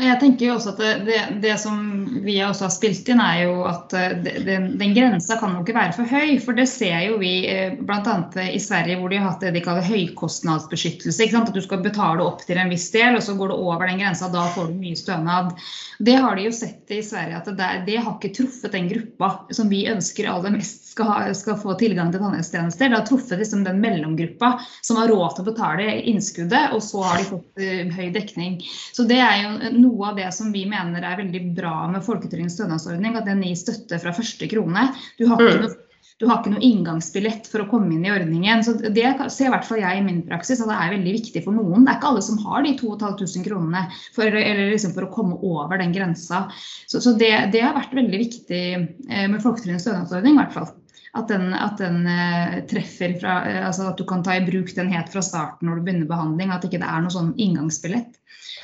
Jeg 0.00 0.16
tenker 0.22 0.46
jo 0.46 0.52
også 0.54 0.70
at 0.72 0.78
det, 0.80 0.90
det, 1.04 1.16
det, 1.42 1.52
som 1.60 1.80
vi 2.24 2.38
også 2.40 2.64
har 2.64 2.70
spilt 2.72 3.08
inn, 3.12 3.20
er 3.20 3.42
jo 3.42 3.58
at 3.68 3.92
eh, 3.92 4.14
den, 4.24 4.70
den 4.80 4.94
grensa 4.96 5.36
kan 5.36 5.52
jo 5.52 5.60
ikke 5.60 5.74
være 5.76 5.92
for 5.98 6.08
høy. 6.08 6.38
For 6.40 6.56
det 6.56 6.64
ser 6.70 6.96
jo 7.10 7.18
vi 7.20 7.32
eh, 7.50 7.74
bl.a. 7.76 8.14
i 8.48 8.60
Sverige 8.62 8.96
hvor 9.02 9.12
de 9.12 9.18
har 9.20 9.28
hatt 9.28 9.44
det 9.44 9.52
de 9.52 9.60
kaller 9.64 9.84
høykostnadsbeskyttelse. 9.84 11.28
At 11.36 11.52
du 11.52 11.60
skal 11.60 11.84
betale 11.84 12.24
opp 12.24 12.40
til 12.48 12.56
en 12.56 12.72
viss 12.72 12.88
del, 12.94 13.18
og 13.18 13.26
så 13.26 13.36
går 13.36 13.52
du 13.52 13.58
over 13.58 13.84
den 13.84 14.00
grensa. 14.00 14.32
Da 14.32 14.46
får 14.56 14.72
du 14.72 14.80
mye 14.80 14.96
stønad. 14.96 15.52
Det 16.00 16.16
har 16.24 16.40
de 16.40 16.48
jo 16.48 16.56
sett 16.56 16.96
i 16.96 17.02
Sverige 17.04 17.42
at 17.42 17.52
det, 17.52 17.70
det 17.90 18.00
har 18.00 18.16
ikke 18.16 18.32
truffet 18.40 18.72
den 18.72 18.88
gruppa 18.88 19.34
som 19.52 19.68
vi 19.68 19.84
ønsker 19.92 20.32
aller 20.32 20.56
mest 20.56 20.88
skal, 20.92 21.08
ha, 21.08 21.34
skal, 21.36 21.58
få 21.60 21.76
tilgang 21.80 22.12
til 22.12 22.22
tannhelsetjenester. 22.22 22.90
Det 22.90 22.98
har 22.98 23.06
truffet 23.08 23.40
liksom 23.40 23.64
den 23.66 23.80
mellomgruppa 23.82 24.54
som 24.80 25.00
har 25.00 25.10
råd 25.12 25.36
til 25.36 25.44
å 25.44 25.50
betale 25.50 25.86
innskuddet, 26.12 26.74
og 26.76 26.82
så 26.84 27.04
har 27.06 27.20
de 27.20 27.28
fått 27.30 27.62
uh, 27.62 27.94
høy 27.96 28.10
dekning. 28.14 28.58
Så 28.92 29.06
Det 29.08 29.20
er 29.22 29.38
jo 29.42 29.72
noe 29.78 30.12
av 30.12 30.20
det 30.20 30.28
som 30.36 30.52
vi 30.54 30.66
mener 30.68 31.04
er 31.04 31.20
veldig 31.22 31.46
bra 31.56 31.76
med 31.92 32.04
folketrygdens 32.06 32.58
stønadsordning, 32.58 33.16
at 33.18 33.28
den 33.28 33.44
gir 33.46 33.58
støtte 33.58 34.00
fra 34.02 34.14
første 34.16 34.48
krone. 34.52 34.90
Du 35.18 35.26
har 35.30 35.40
ikke 35.40 35.58
mm. 35.58 35.64
noe 35.66 35.80
du 36.22 36.28
har 36.28 36.38
ikke 36.38 36.52
noe 36.52 36.62
inngangsbillett 36.62 37.48
for 37.50 37.64
å 37.64 37.68
komme 37.70 37.96
inn 37.96 38.04
i 38.06 38.12
ordningen. 38.14 38.60
så 38.62 38.76
Det 38.78 39.08
ser 39.32 39.48
i 39.48 39.50
hvert 39.50 39.66
fall 39.66 39.80
jeg 39.82 39.98
i 39.98 40.04
min 40.06 40.20
praksis 40.26 40.60
at 40.62 40.70
det 40.70 40.76
er 40.78 40.92
veldig 40.94 41.14
viktig 41.16 41.42
for 41.42 41.56
noen. 41.56 41.82
Det 41.82 41.90
er 41.90 41.98
ikke 41.98 42.12
alle 42.12 42.22
som 42.22 42.38
har 42.44 42.62
de 42.62 42.74
2500 42.78 43.46
kronene 43.48 43.82
for, 44.14 44.38
liksom 44.60 44.94
for, 44.94 45.08
å 45.08 45.14
komme 45.16 45.40
over 45.42 45.82
den 45.82 45.94
grensa. 45.96 46.44
Så, 46.86 47.02
så 47.02 47.16
det, 47.18 47.32
det, 47.50 47.64
har 47.64 47.74
vært 47.74 47.96
veldig 47.98 48.22
viktig 48.22 48.62
eh, 48.76 49.26
med 49.32 49.42
folketrygdens 49.42 49.82
stønadsordning. 49.88 50.38
i 50.38 50.42
hvert 50.44 50.54
fall 50.54 50.70
at 51.12 51.28
den, 51.28 51.52
at 51.52 51.76
den 51.76 52.06
uh, 52.08 52.54
treffer 52.70 53.12
fra 53.20 53.36
uh, 53.44 53.60
altså 53.68 53.90
At 53.90 53.98
du 54.00 54.06
kan 54.08 54.22
ta 54.24 54.38
i 54.38 54.44
bruk 54.46 54.70
den 54.76 54.88
helt 54.94 55.12
fra 55.12 55.20
starten 55.24 55.68
når 55.68 55.78
du 55.78 55.86
begynner 55.86 56.08
behandling. 56.08 56.52
At 56.54 56.64
ikke 56.64 56.80
det 56.80 56.88
er 56.88 57.04
noe 57.04 57.12
sånn 57.12 57.34
inngangsbillett. 57.36 58.14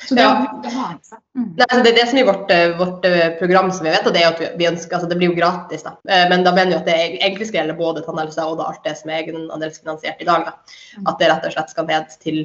Så 0.07 0.15
det, 0.15 0.23
ja. 0.23 0.61
det, 0.63 0.71
mm. 0.71 1.45
Nei, 1.59 1.65
altså 1.67 1.81
det 1.83 1.91
er 1.91 1.97
det 1.99 2.05
som 2.09 2.17
er 2.17 2.25
vårt, 2.25 2.51
eh, 2.55 2.71
vårt 2.79 3.03
program 3.37 3.67
som 3.75 3.83
vi 3.85 3.91
vet, 3.91 4.07
og 4.07 4.15
det 4.15 4.21
er 4.23 4.29
at 4.31 4.55
vi 4.57 4.67
ønsker, 4.69 4.95
altså 4.95 5.09
det 5.11 5.17
blir 5.19 5.29
jo 5.29 5.35
gratis. 5.37 5.83
da. 5.85 5.91
Men 6.31 6.45
da 6.47 6.53
mener 6.55 6.71
vi 6.71 6.77
at 6.77 6.87
det 6.87 6.95
egentlig 7.19 7.49
skal 7.49 7.59
gjelde 7.59 7.75
både 7.77 8.03
tannhelse 8.05 8.45
og 8.47 8.63
alt 8.63 8.87
det 8.87 8.95
som 8.97 9.11
er 9.11 9.19
egenandelsfinansiert 9.25 10.23
i 10.23 10.29
dag. 10.29 10.47
da. 10.47 10.79
Mm. 10.95 11.03
At 11.11 11.19
det 11.19 11.29
rett 11.29 11.45
og 11.51 11.53
slett 11.53 11.75
skal 11.75 11.89
ned 11.91 12.15
til, 12.23 12.39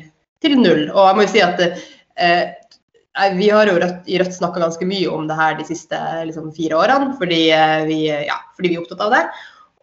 til 0.45 0.59
null. 0.59 0.85
Og 0.91 1.09
jeg 1.09 1.17
må 1.17 1.25
jo 1.25 1.33
si 1.37 1.45
at 1.47 1.65
eh, 1.65 2.45
vi 3.39 3.49
har 3.55 3.71
jo 3.71 3.79
Rødt, 3.79 4.05
i 4.11 4.19
Rødt 4.21 4.37
snakka 4.37 4.61
ganske 4.61 4.91
mye 4.91 5.15
om 5.15 5.31
det 5.31 5.39
her 5.39 5.57
de 5.57 5.69
siste 5.71 6.01
liksom, 6.27 6.51
fire 6.59 6.83
årene, 6.83 7.15
fordi 7.21 7.43
vi, 7.87 8.01
ja, 8.11 8.41
fordi 8.59 8.73
vi, 8.73 8.77
er 8.77 8.83
opptatt 8.83 9.07
av 9.07 9.15
det. 9.15 9.25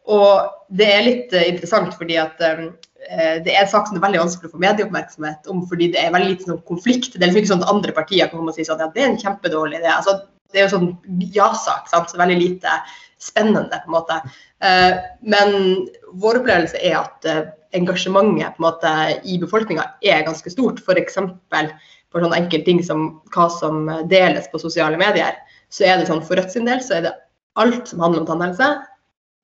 Og 0.09 0.77
det 0.77 0.87
er 0.89 1.05
litt 1.05 1.35
uh, 1.35 1.43
interessant 1.45 1.93
fordi 1.99 2.17
at 2.21 2.41
um, 2.47 2.71
det 3.11 3.49
er 3.49 3.63
en 3.63 3.69
sak 3.69 3.87
som 3.89 3.97
er 3.97 4.03
veldig 4.03 4.19
vanskelig 4.21 4.51
å 4.51 4.53
få 4.53 4.59
medieoppmerksomhet 4.61 5.47
om, 5.49 5.63
fordi 5.67 5.87
det 5.95 6.03
er 6.03 6.11
veldig 6.13 6.35
lite 6.35 6.45
sånn 6.45 6.59
konflikt. 6.69 7.15
Det 7.15 7.25
er 7.25 7.31
liksom 7.31 7.39
ikke 7.41 7.49
sånn 7.49 7.63
at 7.65 7.71
andre 7.71 7.95
partier 7.97 8.29
kan 8.29 8.37
komme 8.37 8.53
og 8.53 8.59
si 8.59 8.65
sånn, 8.67 8.83
ja, 8.83 8.91
det 8.93 9.01
er 9.01 9.09
en 9.09 9.17
kjempedårlig 9.23 9.79
idé. 9.79 9.89
Altså, 9.89 10.13
det 10.53 10.61
er 10.61 10.67
jo 10.67 10.73
sånn 10.75 10.91
ja-sak, 11.33 11.89
så 11.89 12.19
veldig 12.21 12.37
lite 12.37 12.75
spennende, 13.21 13.81
på 13.81 13.89
en 13.89 13.95
måte. 13.97 14.19
Uh, 14.61 15.01
men 15.33 15.57
vår 16.21 16.43
opplevelse 16.43 16.77
er 16.77 16.99
at 17.01 17.27
engasjementet 17.73 18.55
på 18.55 18.61
en 18.61 18.67
måte 18.67 18.93
i 19.25 19.37
befolkninga 19.41 19.87
er 20.05 20.25
ganske 20.27 20.53
stort. 20.53 20.81
F.eks. 20.85 21.19
for 22.11 22.23
sånne 22.23 22.39
enkelte 22.43 22.67
ting 22.67 22.81
som 22.85 23.09
hva 23.33 23.47
som 23.57 23.87
deles 24.11 24.49
på 24.51 24.61
sosiale 24.61 24.99
medier. 24.99 25.37
Så 25.71 25.87
er 25.87 25.97
det 25.97 26.09
sånn 26.09 26.23
For 26.27 26.39
Rødt 26.39 26.53
sin 26.53 26.67
del 26.67 26.83
så 26.83 26.99
er 26.99 27.07
det 27.07 27.17
alt 27.59 27.87
som 27.89 28.03
handler 28.03 28.23
om 28.23 28.29
tannhelse, 28.29 28.67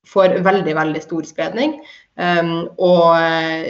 får 0.08 0.40
veldig, 0.46 0.74
veldig 0.78 1.04
stor 1.04 1.28
spredning. 1.28 1.78
Um, 2.18 2.70
og 2.82 3.14
eh, 3.20 3.68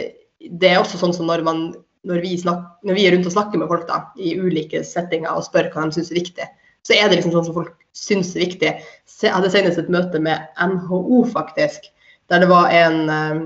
det 0.60 0.70
er 0.70 0.80
også 0.80 1.00
sånn 1.00 1.14
som 1.16 1.28
når, 1.28 1.44
man, 1.46 1.62
når, 2.08 2.22
vi 2.24 2.36
snak, 2.40 2.62
når, 2.86 2.98
vi 2.98 3.06
er 3.06 3.16
rundt 3.16 3.28
og 3.28 3.34
snakker 3.34 3.60
med 3.60 3.70
folk 3.70 3.86
da, 3.90 4.04
i 4.16 4.36
ulike 4.38 4.84
settinger 4.86 5.34
og 5.34 5.46
spør 5.48 5.70
hva 5.74 5.88
de 5.88 5.98
syns 5.98 6.12
er 6.12 6.20
viktig, 6.20 6.48
så 6.86 6.96
er 6.96 7.08
det 7.08 7.18
liksom 7.18 7.34
sånn 7.34 7.48
som 7.48 7.58
folk 7.58 7.74
syns 7.96 8.34
er 8.36 8.46
viktig. 8.46 8.74
Jeg 9.18 9.34
hadde 9.34 9.50
senest 9.52 9.80
et 9.82 9.92
møte 9.92 10.20
med 10.22 10.46
NHO, 10.62 11.24
faktisk, 11.32 11.90
der 12.30 12.44
det 12.44 12.50
var 12.52 12.70
en, 12.74 13.02
eh, 13.12 13.42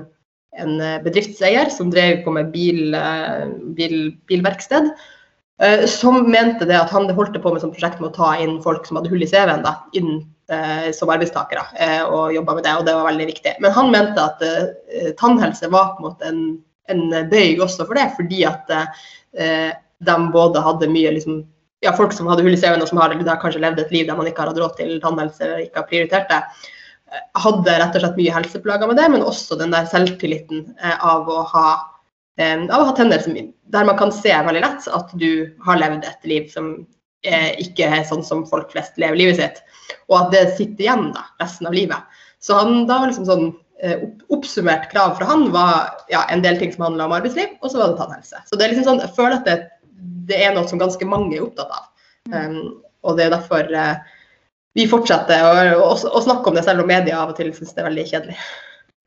en 0.62 0.76
bedriftseier 1.06 1.72
som 1.72 1.90
drev 1.90 2.22
på 2.26 2.34
med 2.34 2.52
bil, 2.54 2.94
eh, 2.98 3.48
bil, 3.78 3.98
bilverksted. 4.30 4.92
Som 5.86 6.24
mente 6.32 6.66
det 6.66 6.74
at 6.74 6.90
han 6.90 7.04
holdt 7.14 7.36
på 7.38 7.50
med 7.52 7.62
sånn 7.62 7.70
prosjekt 7.70 8.00
med 8.00 8.08
å 8.08 8.16
ta 8.16 8.30
inn 8.42 8.56
folk 8.64 8.86
som 8.88 8.96
hadde 8.98 9.12
hull 9.12 9.22
i 9.22 9.28
CV-en, 9.30 9.62
da, 9.62 9.76
inn 9.94 10.08
eh, 10.16 10.24
som 10.96 11.10
arbeidstakere 11.12 11.64
eh, 11.78 12.02
og 12.04 12.34
jobba 12.34 12.56
med 12.56 12.66
det, 12.66 12.74
og 12.78 12.84
det 12.86 12.96
var 12.96 13.08
veldig 13.10 13.28
viktig. 13.30 13.54
Men 13.64 13.74
han 13.76 13.90
mente 13.94 14.24
at 14.24 14.44
eh, 14.46 15.12
tannhelse 15.20 15.70
var 15.72 15.94
på 15.96 16.02
en 16.02 16.08
måte 16.08 16.28
en, 16.28 16.42
en 16.92 17.30
bøyg 17.30 17.62
også 17.62 17.86
for 17.88 17.98
det, 17.98 18.10
fordi 18.18 18.42
at 18.48 18.72
eh, 18.76 19.70
de 20.02 20.18
både 20.34 20.62
hadde 20.64 20.90
mye 20.90 21.14
liksom, 21.16 21.42
ja, 21.84 21.94
folk 21.96 22.14
som 22.16 22.28
hadde 22.30 22.44
hull 22.46 22.54
i 22.54 22.60
CV-en 22.60 22.82
og 22.82 22.90
som 22.90 23.00
har, 23.02 23.14
har 23.14 23.40
kanskje 23.42 23.62
levd 23.62 23.82
et 23.82 23.94
liv 23.94 24.08
der 24.08 24.18
man 24.18 24.28
ikke 24.30 24.44
har 24.44 24.52
hatt 24.52 24.60
råd 24.62 24.76
til 24.78 24.96
tannhelse 25.02 25.44
eller 25.46 25.64
ikke 25.66 25.82
har 25.82 25.88
prioritert 25.90 26.32
det, 26.32 26.40
eh, 27.12 27.24
hadde 27.44 27.78
rett 27.84 27.96
og 27.98 28.04
slett 28.04 28.20
mye 28.20 28.36
helseplager 28.36 28.90
med 28.90 29.00
det, 29.00 29.08
men 29.14 29.26
også 29.26 29.58
den 29.60 29.74
der 29.74 29.88
selvtilliten 29.90 30.68
eh, 30.80 30.98
av 30.98 31.30
å 31.30 31.42
ha 31.54 31.66
av 32.40 32.80
å 32.80 32.86
ha 32.88 32.92
tenner 32.96 33.20
der 33.20 33.84
man 33.84 33.98
kan 33.98 34.12
se 34.12 34.32
veldig 34.32 34.62
lett 34.64 34.86
at 34.88 35.10
du 35.20 35.52
har 35.66 35.76
levd 35.76 36.06
et 36.08 36.28
liv 36.30 36.46
som 36.48 36.70
eh, 36.80 36.86
ikke 37.22 37.86
er 37.86 38.06
sånn 38.08 38.24
som 38.26 38.46
folk 38.48 38.72
flest 38.72 38.96
lever 39.00 39.18
livet 39.18 39.38
sitt. 39.38 39.60
Og 40.10 40.18
at 40.18 40.32
det 40.34 40.56
sitter 40.56 40.86
igjen 40.86 41.10
da, 41.14 41.26
resten 41.42 41.68
av 41.70 41.76
livet. 41.76 42.22
Så 42.42 42.56
han, 42.58 42.86
da 42.88 42.98
var 42.98 43.12
liksom 43.12 43.28
sånn 43.28 43.44
eh, 43.82 44.02
oppsummert 44.34 44.88
krav 44.90 45.14
fra 45.18 45.28
han 45.30 45.46
var 45.54 45.92
ja, 46.10 46.24
en 46.32 46.42
del 46.42 46.58
ting 46.58 46.72
som 46.74 46.88
handla 46.88 47.06
om 47.06 47.14
arbeidsliv, 47.18 47.54
og 47.60 47.70
så 47.70 47.78
var 47.78 47.92
det 47.92 48.00
tannhelse. 48.00 48.42
Så 48.48 48.58
det 48.58 48.66
er 48.66 48.74
liksom 48.74 48.88
sånn, 48.88 49.04
jeg 49.04 49.14
føler 49.18 49.38
at 49.38 49.46
det, 49.46 49.56
det 50.30 50.40
er 50.42 50.56
noe 50.56 50.66
som 50.70 50.82
ganske 50.82 51.06
mange 51.06 51.36
er 51.36 51.46
opptatt 51.46 51.70
av. 51.70 51.88
Um, 52.32 52.58
og 53.02 53.18
det 53.18 53.26
er 53.26 53.34
derfor 53.34 53.70
uh, 53.74 53.96
vi 54.78 54.86
fortsetter 54.90 55.46
å, 55.46 55.54
å, 55.78 55.94
å, 55.94 56.22
snakke 56.22 56.50
om 56.50 56.58
det, 56.58 56.66
selv 56.66 56.84
om 56.84 56.90
media 56.90 57.18
av 57.22 57.32
og 57.32 57.38
til 57.38 57.50
syns 57.54 57.74
det 57.74 57.82
er 57.82 57.90
veldig 57.90 58.06
kjedelig. 58.10 58.38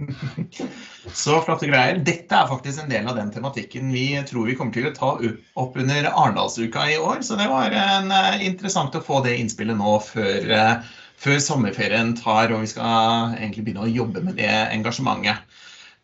Så 1.13 1.37
flotte 1.45 1.67
greier. 1.69 1.99
Dette 2.05 2.37
er 2.37 2.49
faktisk 2.49 2.81
en 2.81 2.89
del 2.89 3.07
av 3.09 3.17
den 3.19 3.31
tematikken 3.33 3.91
vi 3.93 4.07
tror 4.27 4.47
vi 4.49 4.55
kommer 4.57 4.73
til 4.73 4.89
å 4.89 4.93
ta 4.95 5.11
opp 5.61 5.77
under 5.77 6.09
Arendalsuka 6.09 6.87
i 6.91 6.97
år. 6.97 7.21
Så 7.25 7.37
det 7.39 7.49
var 7.51 7.75
en, 7.75 8.09
uh, 8.11 8.41
interessant 8.45 8.95
å 8.97 9.03
få 9.05 9.21
det 9.25 9.35
innspillet 9.37 9.77
nå 9.77 9.97
før, 10.03 10.49
uh, 10.49 10.95
før 11.21 11.37
sommerferien 11.43 12.15
tar 12.17 12.53
og 12.55 12.65
vi 12.65 12.71
skal 12.73 13.37
egentlig 13.37 13.67
begynne 13.67 13.85
å 13.85 13.93
jobbe 13.93 14.25
med 14.25 14.39
det 14.41 14.51
engasjementet. 14.73 15.45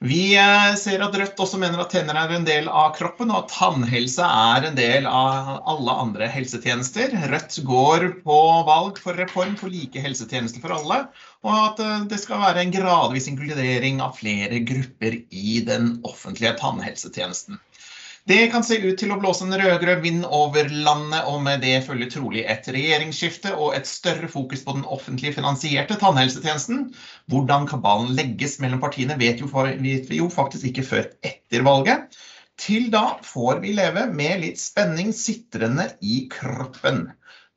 Vi 0.02 0.34
eh, 0.34 0.76
ser 0.82 1.04
at 1.06 1.14
Rødt 1.14 1.42
også 1.44 1.60
mener 1.62 1.84
at 1.84 1.92
tenner 1.94 2.18
er 2.18 2.32
en 2.34 2.46
del 2.46 2.66
av 2.66 2.96
kroppen, 2.96 3.30
og 3.30 3.44
at 3.44 3.52
tannhelse 3.54 4.26
er 4.26 4.66
en 4.66 4.78
del 4.80 5.06
av 5.06 5.60
alle 5.70 5.94
andre 6.04 6.30
helsetjenester. 6.34 7.14
Rødt 7.30 7.60
går 7.68 8.08
på 8.24 8.38
valg 8.66 8.98
for 9.04 9.20
reform 9.22 9.54
for 9.60 9.70
like 9.70 10.02
helsetjenester 10.02 10.64
for 10.64 10.74
alle, 10.80 11.04
og 11.46 11.54
at 11.54 11.84
eh, 11.86 12.08
det 12.10 12.18
skal 12.24 12.42
være 12.42 12.64
en 12.64 12.74
gradvis 12.74 13.30
inkludering 13.30 14.02
av 14.02 14.18
flere 14.18 14.64
grupper 14.66 15.20
i 15.30 15.62
den 15.70 16.00
offentlige 16.02 16.56
tannhelsetjenesten. 16.64 17.62
Det 18.30 18.52
kan 18.54 18.64
se 18.64 18.76
ut 18.78 19.00
til 19.02 19.12
å 19.14 19.18
blåse 19.18 19.42
en 19.48 19.56
rød-grønn 19.58 20.02
vind 20.04 20.26
over 20.30 20.68
landet, 20.70 21.24
og 21.26 21.40
med 21.42 21.64
det 21.66 21.80
følger 21.88 22.12
trolig 22.14 22.44
et 22.54 22.68
regjeringsskifte 22.70 23.54
og 23.56 23.74
et 23.78 23.90
større 23.90 24.30
fokus 24.30 24.62
på 24.66 24.76
den 24.78 24.86
offentlig 24.86 25.34
finansierte 25.34 25.98
tannhelsetjenesten. 26.02 26.84
Hvordan 27.34 27.66
kabalen 27.70 28.14
legges 28.18 28.60
mellom 28.62 28.84
partiene 28.84 29.18
vet, 29.18 29.42
vi 29.82 30.20
jo 30.20 30.30
faktisk 30.30 30.70
ikke 30.70 30.86
før 30.86 31.10
etter 31.26 31.66
valget. 31.66 32.14
Til 32.62 32.92
da 32.94 33.18
får 33.26 33.64
vi 33.64 33.74
leve 33.74 34.06
med 34.14 34.44
litt 34.44 34.62
spenning 34.62 35.10
sitrende 35.18 35.88
i 36.06 36.28
kroppen. 36.30 37.08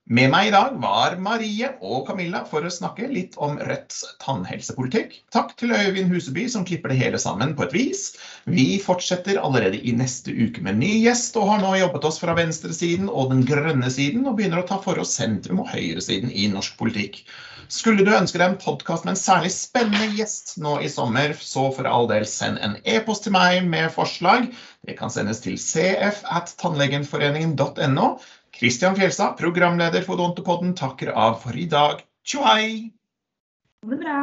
Med 0.04 0.28
meg 0.28 0.50
i 0.50 0.52
dag 0.52 0.74
var 0.82 1.14
Marie 1.16 1.70
og 1.80 2.02
Camilla 2.04 2.42
for 2.44 2.60
å 2.60 2.72
snakke 2.72 3.06
litt 3.08 3.38
om 3.40 3.54
Rødts 3.56 4.02
tannhelsepolitikk. 4.20 5.14
Takk 5.32 5.54
til 5.56 5.72
Øyvind 5.72 6.12
Huseby 6.12 6.44
som 6.52 6.66
klipper 6.68 6.92
det 6.92 6.98
hele 6.98 7.20
sammen 7.22 7.54
på 7.56 7.64
et 7.64 7.72
vis. 7.72 8.02
Vi 8.44 8.66
fortsetter 8.84 9.40
allerede 9.40 9.80
i 9.80 9.94
neste 9.96 10.34
uke 10.36 10.60
med 10.66 10.76
ny 10.82 10.90
gjest, 11.06 11.38
og 11.40 11.48
har 11.54 11.64
nå 11.64 11.72
jobbet 11.80 12.04
oss 12.04 12.20
fra 12.20 12.36
venstresiden 12.36 13.08
og 13.08 13.32
den 13.32 13.40
grønne 13.48 13.88
siden, 13.88 14.28
og 14.28 14.36
begynner 14.36 14.60
å 14.60 14.68
ta 14.68 14.76
for 14.84 15.00
oss 15.00 15.16
sentrum 15.16 15.64
og 15.64 15.72
høyresiden 15.72 16.28
i 16.28 16.50
norsk 16.52 16.76
politikk. 16.84 17.22
Skulle 17.72 18.04
du 18.04 18.12
ønske 18.12 18.36
deg 18.36 18.50
en 18.50 18.60
podkast 18.60 19.08
med 19.08 19.16
en 19.16 19.22
særlig 19.24 19.56
spennende 19.56 20.12
gjest 20.20 20.58
nå 20.60 20.82
i 20.84 20.92
sommer, 20.92 21.32
så 21.40 21.70
for 21.72 21.88
all 21.88 22.12
del 22.12 22.28
send 22.28 22.60
en 22.60 22.76
e-post 22.84 23.24
til 23.24 23.38
meg 23.40 23.64
med 23.72 23.88
forslag. 23.96 24.52
Det 24.84 25.00
kan 25.00 25.08
sendes 25.08 25.40
til 25.40 25.56
cf 25.56 26.26
at 26.28 26.52
tannlegenforeningen.no. 26.60 28.10
Kristian 28.54 28.96
Fjelstad, 28.96 29.36
programleder 29.36 30.02
for 30.02 30.14
Odontopodden, 30.14 30.74
takker 30.74 31.10
av 31.10 31.34
for 31.42 31.56
i 31.56 31.66
dag. 31.66 32.02
Tjohei! 32.24 32.92
Ha 33.82 33.90
det 33.90 33.96
bra. 33.96 34.20